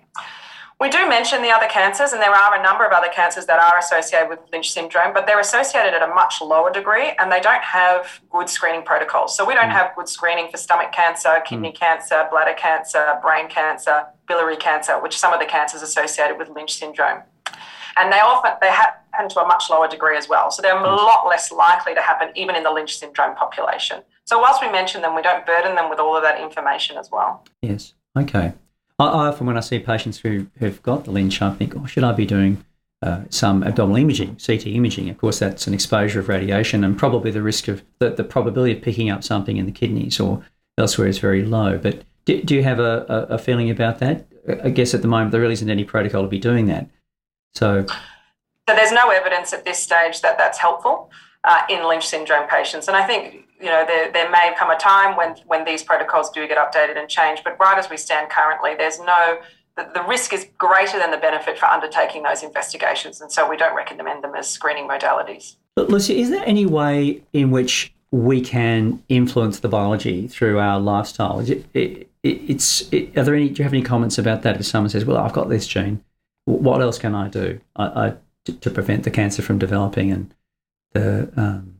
We 0.84 0.90
do 0.90 1.08
mention 1.08 1.40
the 1.40 1.48
other 1.48 1.66
cancers, 1.66 2.12
and 2.12 2.20
there 2.20 2.34
are 2.34 2.60
a 2.60 2.62
number 2.62 2.84
of 2.84 2.92
other 2.92 3.08
cancers 3.08 3.46
that 3.46 3.58
are 3.58 3.78
associated 3.78 4.28
with 4.28 4.40
Lynch 4.52 4.70
syndrome, 4.70 5.14
but 5.14 5.26
they're 5.26 5.40
associated 5.40 5.94
at 5.94 6.02
a 6.02 6.08
much 6.08 6.42
lower 6.42 6.70
degree 6.70 7.12
and 7.18 7.32
they 7.32 7.40
don't 7.40 7.62
have 7.62 8.20
good 8.28 8.50
screening 8.50 8.82
protocols. 8.82 9.34
So 9.34 9.46
we 9.46 9.54
don't 9.54 9.70
mm. 9.70 9.72
have 9.72 9.96
good 9.96 10.10
screening 10.10 10.50
for 10.50 10.58
stomach 10.58 10.92
cancer, 10.92 11.42
kidney 11.46 11.70
mm. 11.70 11.74
cancer, 11.74 12.28
bladder 12.30 12.52
cancer, 12.52 13.18
brain 13.22 13.48
cancer, 13.48 14.04
biliary 14.28 14.58
cancer, 14.58 15.00
which 15.00 15.16
some 15.16 15.32
of 15.32 15.40
the 15.40 15.46
cancers 15.46 15.80
associated 15.80 16.36
with 16.36 16.50
Lynch 16.50 16.74
syndrome. 16.74 17.22
And 17.96 18.12
they 18.12 18.20
often 18.20 18.52
they 18.60 18.68
happen 18.68 19.30
to 19.30 19.40
a 19.40 19.46
much 19.46 19.70
lower 19.70 19.88
degree 19.88 20.18
as 20.18 20.28
well. 20.28 20.50
So 20.50 20.60
they're 20.60 20.76
a 20.76 20.82
lot 20.82 21.26
less 21.26 21.50
likely 21.50 21.94
to 21.94 22.02
happen 22.02 22.28
even 22.34 22.56
in 22.56 22.62
the 22.62 22.70
Lynch 22.70 22.98
syndrome 22.98 23.34
population. 23.36 24.02
So 24.26 24.38
whilst 24.38 24.60
we 24.60 24.70
mention 24.70 25.00
them, 25.00 25.16
we 25.16 25.22
don't 25.22 25.46
burden 25.46 25.76
them 25.76 25.88
with 25.88 25.98
all 25.98 26.14
of 26.14 26.22
that 26.24 26.42
information 26.42 26.98
as 26.98 27.10
well. 27.10 27.42
Yes. 27.62 27.94
Okay. 28.18 28.52
I, 28.98 29.06
I 29.06 29.26
often, 29.28 29.46
when 29.46 29.56
I 29.56 29.60
see 29.60 29.78
patients 29.78 30.18
who 30.18 30.46
have 30.60 30.82
got 30.82 31.04
the 31.04 31.10
Lynch, 31.10 31.40
I 31.42 31.52
think, 31.54 31.74
oh, 31.76 31.86
should 31.86 32.04
I 32.04 32.12
be 32.12 32.26
doing 32.26 32.64
uh, 33.02 33.22
some 33.30 33.62
abdominal 33.62 33.96
imaging, 33.96 34.36
CT 34.44 34.66
imaging? 34.68 35.10
Of 35.10 35.18
course, 35.18 35.38
that's 35.38 35.66
an 35.66 35.74
exposure 35.74 36.20
of 36.20 36.28
radiation, 36.28 36.84
and 36.84 36.96
probably 36.96 37.30
the 37.30 37.42
risk 37.42 37.68
of 37.68 37.82
the, 37.98 38.10
the 38.10 38.24
probability 38.24 38.76
of 38.76 38.82
picking 38.82 39.10
up 39.10 39.24
something 39.24 39.56
in 39.56 39.66
the 39.66 39.72
kidneys 39.72 40.20
or 40.20 40.44
elsewhere 40.78 41.08
is 41.08 41.18
very 41.18 41.44
low. 41.44 41.78
But 41.78 42.04
do, 42.24 42.42
do 42.42 42.54
you 42.54 42.62
have 42.62 42.78
a, 42.78 43.04
a, 43.08 43.34
a 43.34 43.38
feeling 43.38 43.70
about 43.70 43.98
that? 43.98 44.26
I 44.62 44.70
guess 44.70 44.94
at 44.94 45.02
the 45.02 45.08
moment 45.08 45.32
there 45.32 45.40
really 45.40 45.54
isn't 45.54 45.70
any 45.70 45.84
protocol 45.84 46.22
to 46.22 46.28
be 46.28 46.38
doing 46.38 46.66
that. 46.66 46.88
So, 47.54 47.86
so 47.86 48.74
there's 48.74 48.92
no 48.92 49.10
evidence 49.10 49.52
at 49.52 49.64
this 49.64 49.78
stage 49.78 50.20
that 50.22 50.36
that's 50.38 50.58
helpful 50.58 51.10
uh, 51.44 51.62
in 51.68 51.86
Lynch 51.86 52.06
syndrome 52.06 52.48
patients, 52.48 52.88
and 52.88 52.96
I 52.96 53.06
think 53.06 53.46
you 53.64 53.70
know, 53.70 53.84
there, 53.86 54.12
there 54.12 54.30
may 54.30 54.54
come 54.58 54.70
a 54.70 54.76
time 54.76 55.16
when, 55.16 55.36
when 55.46 55.64
these 55.64 55.82
protocols 55.82 56.30
do 56.30 56.46
get 56.46 56.58
updated 56.58 56.98
and 56.98 57.08
changed. 57.08 57.42
But 57.42 57.58
right 57.58 57.78
as 57.78 57.88
we 57.88 57.96
stand 57.96 58.28
currently, 58.28 58.74
there's 58.74 58.98
no, 58.98 59.38
the, 59.78 59.90
the 59.94 60.02
risk 60.02 60.34
is 60.34 60.46
greater 60.58 60.98
than 60.98 61.10
the 61.10 61.16
benefit 61.16 61.58
for 61.58 61.64
undertaking 61.64 62.24
those 62.24 62.42
investigations. 62.42 63.22
And 63.22 63.32
so 63.32 63.48
we 63.48 63.56
don't 63.56 63.74
recommend 63.74 64.22
them 64.22 64.34
as 64.34 64.50
screening 64.50 64.86
modalities. 64.86 65.56
But 65.76 65.88
Lucy, 65.88 66.20
is 66.20 66.28
there 66.28 66.44
any 66.44 66.66
way 66.66 67.22
in 67.32 67.50
which 67.50 67.94
we 68.10 68.42
can 68.42 69.02
influence 69.08 69.60
the 69.60 69.68
biology 69.68 70.28
through 70.28 70.58
our 70.58 70.78
lifestyle? 70.78 71.40
It, 71.40 71.64
it, 71.72 72.08
it's, 72.22 72.92
it, 72.92 73.16
are 73.16 73.24
there 73.24 73.34
any, 73.34 73.48
do 73.48 73.60
you 73.60 73.64
have 73.64 73.72
any 73.72 73.82
comments 73.82 74.18
about 74.18 74.42
that? 74.42 74.60
If 74.60 74.66
someone 74.66 74.90
says, 74.90 75.06
well, 75.06 75.16
I've 75.16 75.32
got 75.32 75.48
this 75.48 75.66
gene, 75.66 76.04
what 76.44 76.82
else 76.82 76.98
can 76.98 77.14
I 77.14 77.28
do 77.28 77.60
I, 77.76 77.84
I, 77.84 78.14
to, 78.44 78.52
to 78.52 78.70
prevent 78.70 79.04
the 79.04 79.10
cancer 79.10 79.40
from 79.40 79.58
developing 79.58 80.12
and 80.12 80.34
the, 80.92 81.32
um, 81.34 81.73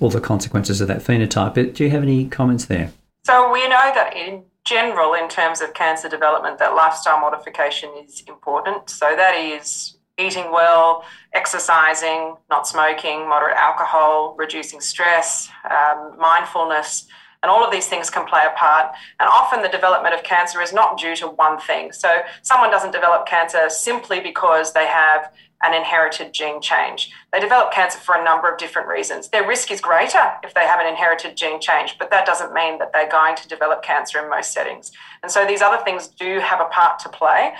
all 0.00 0.10
the 0.10 0.20
consequences 0.20 0.80
of 0.80 0.88
that 0.88 1.00
phenotype. 1.00 1.54
But 1.54 1.74
Do 1.74 1.84
you 1.84 1.90
have 1.90 2.02
any 2.02 2.26
comments 2.28 2.66
there? 2.66 2.92
So 3.24 3.52
we 3.52 3.62
know 3.68 3.92
that 3.94 4.16
in 4.16 4.44
general, 4.64 5.14
in 5.14 5.28
terms 5.28 5.60
of 5.60 5.74
cancer 5.74 6.08
development, 6.08 6.58
that 6.58 6.74
lifestyle 6.74 7.20
modification 7.20 7.90
is 8.04 8.22
important. 8.28 8.90
So 8.90 9.14
that 9.16 9.34
is 9.34 9.96
eating 10.18 10.50
well, 10.50 11.04
exercising, 11.32 12.36
not 12.50 12.66
smoking, 12.66 13.28
moderate 13.28 13.56
alcohol, 13.56 14.34
reducing 14.36 14.80
stress, 14.80 15.48
um, 15.70 16.16
mindfulness, 16.18 17.06
and 17.42 17.50
all 17.50 17.64
of 17.64 17.70
these 17.70 17.86
things 17.86 18.10
can 18.10 18.26
play 18.26 18.42
a 18.44 18.56
part. 18.58 18.92
And 19.20 19.28
often 19.28 19.62
the 19.62 19.68
development 19.68 20.14
of 20.14 20.24
cancer 20.24 20.60
is 20.60 20.72
not 20.72 20.98
due 20.98 21.14
to 21.16 21.28
one 21.28 21.60
thing. 21.60 21.92
So 21.92 22.08
someone 22.42 22.70
doesn't 22.70 22.90
develop 22.90 23.26
cancer 23.26 23.70
simply 23.70 24.20
because 24.20 24.72
they 24.72 24.86
have 24.86 25.32
an 25.62 25.74
inherited 25.74 26.32
gene 26.32 26.60
change. 26.60 27.10
They 27.32 27.40
develop 27.40 27.72
cancer 27.72 27.98
for 27.98 28.14
a 28.14 28.24
number 28.24 28.50
of 28.50 28.58
different 28.58 28.88
reasons. 28.88 29.28
Their 29.28 29.46
risk 29.46 29.70
is 29.70 29.80
greater 29.80 30.32
if 30.44 30.54
they 30.54 30.66
have 30.66 30.80
an 30.80 30.86
inherited 30.86 31.36
gene 31.36 31.60
change, 31.60 31.96
but 31.98 32.10
that 32.10 32.26
doesn't 32.26 32.52
mean 32.52 32.78
that 32.78 32.92
they're 32.92 33.10
going 33.10 33.36
to 33.36 33.48
develop 33.48 33.82
cancer 33.82 34.22
in 34.22 34.30
most 34.30 34.52
settings. 34.52 34.92
And 35.22 35.32
so 35.32 35.46
these 35.46 35.62
other 35.62 35.82
things 35.84 36.08
do 36.08 36.38
have 36.38 36.60
a 36.60 36.66
part 36.66 37.00
to 37.00 37.08
play. 37.08 37.54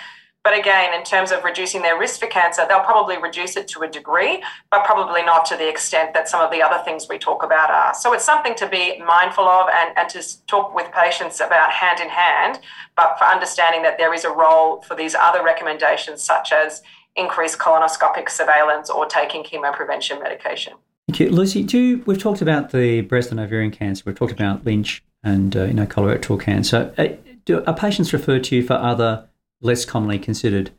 But 0.44 0.56
again, 0.56 0.94
in 0.94 1.04
terms 1.04 1.32
of 1.32 1.44
reducing 1.44 1.82
their 1.82 1.98
risk 1.98 2.20
for 2.20 2.26
cancer, 2.26 2.64
they'll 2.66 2.80
probably 2.80 3.18
reduce 3.18 3.56
it 3.56 3.68
to 3.68 3.80
a 3.80 3.88
degree, 3.88 4.42
but 4.70 4.84
probably 4.84 5.22
not 5.22 5.44
to 5.46 5.56
the 5.56 5.68
extent 5.68 6.14
that 6.14 6.28
some 6.28 6.40
of 6.40 6.50
the 6.50 6.62
other 6.62 6.82
things 6.84 7.06
we 7.06 7.18
talk 7.18 7.42
about 7.42 7.70
are. 7.70 7.92
So 7.92 8.14
it's 8.14 8.24
something 8.24 8.54
to 8.54 8.68
be 8.68 8.98
mindful 9.04 9.44
of 9.44 9.68
and, 9.68 9.98
and 9.98 10.08
to 10.10 10.46
talk 10.46 10.74
with 10.74 10.90
patients 10.92 11.40
about 11.40 11.70
hand 11.72 12.00
in 12.00 12.08
hand, 12.08 12.60
but 12.96 13.18
for 13.18 13.24
understanding 13.24 13.82
that 13.82 13.98
there 13.98 14.14
is 14.14 14.24
a 14.24 14.30
role 14.30 14.80
for 14.82 14.94
these 14.94 15.14
other 15.14 15.42
recommendations, 15.42 16.22
such 16.22 16.52
as 16.52 16.82
increased 17.16 17.58
colonoscopic 17.58 18.30
surveillance 18.30 18.90
or 18.90 19.06
taking 19.06 19.42
chemoprevention 19.42 20.22
medication. 20.22 20.74
Thank 21.08 21.20
you. 21.20 21.30
Lucy, 21.30 21.62
do 21.62 22.02
we've 22.06 22.18
talked 22.18 22.42
about 22.42 22.70
the 22.70 23.00
breast 23.02 23.30
and 23.30 23.40
ovarian 23.40 23.70
cancer, 23.70 24.02
we've 24.06 24.16
talked 24.16 24.32
about 24.32 24.64
Lynch 24.64 25.02
and 25.22 25.56
uh, 25.56 25.64
you 25.64 25.74
know 25.74 25.86
colorectal 25.86 26.40
cancer. 26.40 26.94
Uh, 26.98 27.08
do, 27.44 27.64
are 27.64 27.74
patients 27.74 28.12
referred 28.12 28.44
to 28.44 28.56
you 28.56 28.62
for 28.62 28.74
other 28.74 29.26
less 29.60 29.84
commonly 29.84 30.18
considered 30.18 30.70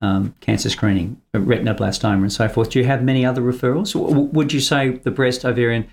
um, 0.00 0.34
cancer 0.40 0.70
screening, 0.70 1.20
uh, 1.34 1.38
retinoblastoma 1.38 2.22
and 2.22 2.32
so 2.32 2.48
forth? 2.48 2.70
Do 2.70 2.78
you 2.78 2.84
have 2.84 3.02
many 3.02 3.24
other 3.24 3.42
referrals? 3.42 3.94
would 3.94 4.52
you 4.52 4.60
say 4.60 4.90
the 4.90 5.10
breast, 5.10 5.44
ovarian, 5.44 5.88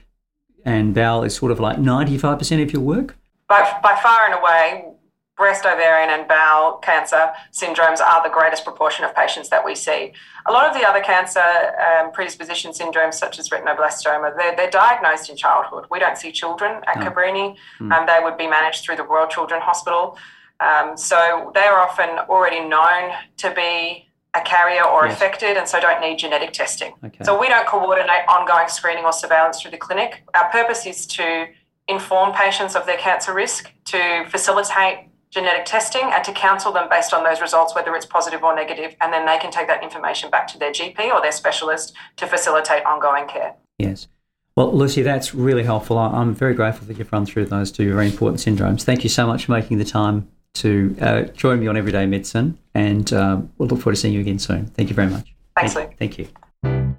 and 0.63 0.93
bowel 0.93 1.23
is 1.23 1.35
sort 1.35 1.51
of 1.51 1.59
like 1.59 1.77
95% 1.77 2.61
of 2.61 2.73
your 2.73 2.81
work? 2.81 3.15
By, 3.47 3.61
by 3.81 3.95
far 4.01 4.25
and 4.25 4.33
away, 4.35 4.94
breast, 5.37 5.65
ovarian, 5.65 6.09
and 6.09 6.27
bowel 6.27 6.77
cancer 6.77 7.29
syndromes 7.51 7.99
are 7.99 8.23
the 8.23 8.33
greatest 8.33 8.63
proportion 8.63 9.03
of 9.03 9.13
patients 9.15 9.49
that 9.49 9.63
we 9.63 9.75
see. 9.75 10.13
A 10.47 10.51
lot 10.51 10.65
of 10.65 10.73
the 10.79 10.87
other 10.87 11.01
cancer 11.01 11.41
um, 11.41 12.11
predisposition 12.11 12.71
syndromes, 12.71 13.15
such 13.15 13.37
as 13.37 13.49
retinoblastoma, 13.49 14.35
they're, 14.37 14.55
they're, 14.55 14.69
diagnosed 14.69 15.29
in 15.29 15.35
childhood. 15.35 15.85
We 15.91 15.99
don't 15.99 16.17
see 16.17 16.31
children 16.31 16.81
at 16.87 16.97
no. 16.97 17.05
Cabrini. 17.05 17.55
Mm. 17.79 17.91
Um, 17.91 18.05
they 18.05 18.19
would 18.21 18.37
be 18.37 18.47
managed 18.47 18.83
through 18.83 18.95
the 18.97 19.03
Royal 19.03 19.27
Children 19.27 19.61
Hospital. 19.61 20.17
Um, 20.59 20.97
so 20.97 21.51
they 21.53 21.61
are 21.61 21.79
often 21.79 22.09
already 22.29 22.61
known 22.61 23.11
to 23.37 23.53
be 23.53 24.09
a 24.33 24.41
carrier 24.41 24.83
or 24.83 25.05
yes. 25.05 25.15
affected 25.15 25.57
and 25.57 25.67
so 25.67 25.79
don't 25.79 26.01
need 26.01 26.17
genetic 26.17 26.51
testing. 26.51 26.93
Okay. 27.03 27.23
So 27.23 27.39
we 27.39 27.47
don't 27.47 27.67
coordinate 27.67 28.27
ongoing 28.27 28.67
screening 28.67 29.05
or 29.05 29.13
surveillance 29.13 29.61
through 29.61 29.71
the 29.71 29.77
clinic. 29.77 30.23
Our 30.33 30.49
purpose 30.49 30.85
is 30.85 31.05
to 31.07 31.47
inform 31.87 32.33
patients 32.33 32.75
of 32.75 32.85
their 32.85 32.97
cancer 32.97 33.33
risk, 33.33 33.71
to 33.85 34.25
facilitate 34.29 35.07
genetic 35.29 35.65
testing 35.65 36.03
and 36.03 36.23
to 36.23 36.31
counsel 36.31 36.71
them 36.71 36.87
based 36.89 37.13
on 37.13 37.23
those 37.23 37.41
results, 37.41 37.75
whether 37.75 37.95
it's 37.95 38.05
positive 38.05 38.43
or 38.43 38.55
negative, 38.55 38.95
and 39.01 39.11
then 39.11 39.25
they 39.25 39.37
can 39.37 39.51
take 39.51 39.67
that 39.67 39.83
information 39.83 40.29
back 40.29 40.47
to 40.47 40.57
their 40.57 40.71
GP 40.71 41.11
or 41.13 41.21
their 41.21 41.31
specialist 41.31 41.93
to 42.17 42.27
facilitate 42.27 42.85
ongoing 42.85 43.27
care. 43.27 43.55
Yes. 43.77 44.07
Well, 44.55 44.71
Lucy, 44.73 45.01
that's 45.01 45.35
really 45.35 45.63
helpful. 45.63 45.97
I'm 45.97 46.33
very 46.33 46.53
grateful 46.53 46.87
that 46.87 46.97
you've 46.97 47.11
run 47.11 47.25
through 47.25 47.47
those 47.47 47.71
two 47.71 47.93
very 47.93 48.07
important 48.07 48.39
syndromes. 48.39 48.83
Thank 48.83 49.03
you 49.03 49.09
so 49.09 49.27
much 49.27 49.45
for 49.45 49.51
making 49.51 49.79
the 49.79 49.85
time 49.85 50.29
to 50.55 50.95
uh, 51.01 51.21
join 51.23 51.59
me 51.59 51.67
on 51.67 51.75
Everyday 51.75 52.05
Medicine, 52.05 52.57
and 52.73 53.11
uh, 53.11 53.41
we'll 53.57 53.67
look 53.67 53.79
forward 53.79 53.95
to 53.95 54.01
seeing 54.01 54.13
you 54.13 54.21
again 54.21 54.39
soon. 54.39 54.67
Thank 54.67 54.89
you 54.89 54.95
very 54.95 55.09
much. 55.09 55.35
Thanks, 55.57 55.73
thank, 55.73 55.89
Luke. 55.89 55.97
Thank 55.99 56.17
you. 56.17 56.95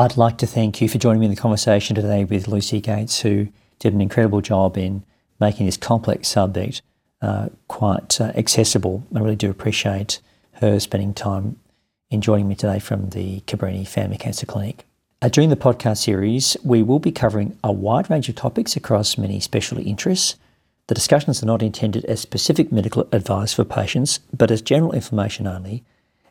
I'd 0.00 0.16
like 0.16 0.38
to 0.38 0.46
thank 0.46 0.80
you 0.80 0.88
for 0.88 0.96
joining 0.96 1.20
me 1.20 1.26
in 1.26 1.34
the 1.34 1.38
conversation 1.38 1.94
today 1.94 2.24
with 2.24 2.48
Lucy 2.48 2.80
Gately, 2.80 3.20
who 3.20 3.48
did 3.78 3.92
an 3.92 4.00
incredible 4.00 4.40
job 4.40 4.78
in 4.78 5.04
making 5.38 5.66
this 5.66 5.76
complex 5.76 6.26
subject 6.26 6.80
uh, 7.20 7.50
quite 7.68 8.18
uh, 8.18 8.32
accessible. 8.34 9.06
I 9.14 9.18
really 9.18 9.36
do 9.36 9.50
appreciate 9.50 10.22
her 10.52 10.80
spending 10.80 11.12
time 11.12 11.60
in 12.08 12.22
joining 12.22 12.48
me 12.48 12.54
today 12.54 12.78
from 12.78 13.10
the 13.10 13.40
Cabrini 13.40 13.86
Family 13.86 14.16
Cancer 14.16 14.46
Clinic. 14.46 14.86
Uh, 15.20 15.28
during 15.28 15.50
the 15.50 15.54
podcast 15.54 15.98
series, 15.98 16.56
we 16.64 16.82
will 16.82 16.98
be 16.98 17.12
covering 17.12 17.58
a 17.62 17.70
wide 17.70 18.08
range 18.08 18.30
of 18.30 18.36
topics 18.36 18.76
across 18.76 19.18
many 19.18 19.38
specialty 19.38 19.82
interests. 19.82 20.36
The 20.86 20.94
discussions 20.94 21.42
are 21.42 21.46
not 21.46 21.62
intended 21.62 22.06
as 22.06 22.20
specific 22.20 22.72
medical 22.72 23.06
advice 23.12 23.52
for 23.52 23.66
patients, 23.66 24.20
but 24.34 24.50
as 24.50 24.62
general 24.62 24.92
information 24.92 25.46
only, 25.46 25.84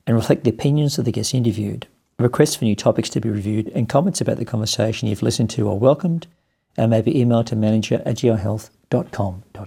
and 0.07 0.15
reflect 0.15 0.43
the 0.43 0.49
opinions 0.49 0.97
of 0.97 1.05
the 1.05 1.11
guests 1.11 1.35
interviewed. 1.35 1.85
Requests 2.19 2.57
for 2.57 2.65
new 2.65 2.75
topics 2.75 3.09
to 3.11 3.21
be 3.21 3.29
reviewed 3.29 3.69
and 3.69 3.87
comments 3.87 4.19
about 4.19 4.37
the 4.37 4.45
conversation 4.45 5.07
you've 5.07 5.23
listened 5.23 5.49
to 5.51 5.69
are 5.69 5.75
welcomed 5.75 6.27
and 6.77 6.91
may 6.91 7.01
be 7.01 7.13
emailed 7.13 7.45
to 7.45 7.55
manager 7.55 8.01
at 8.05 8.17
geohealth.com.au. 8.17 9.49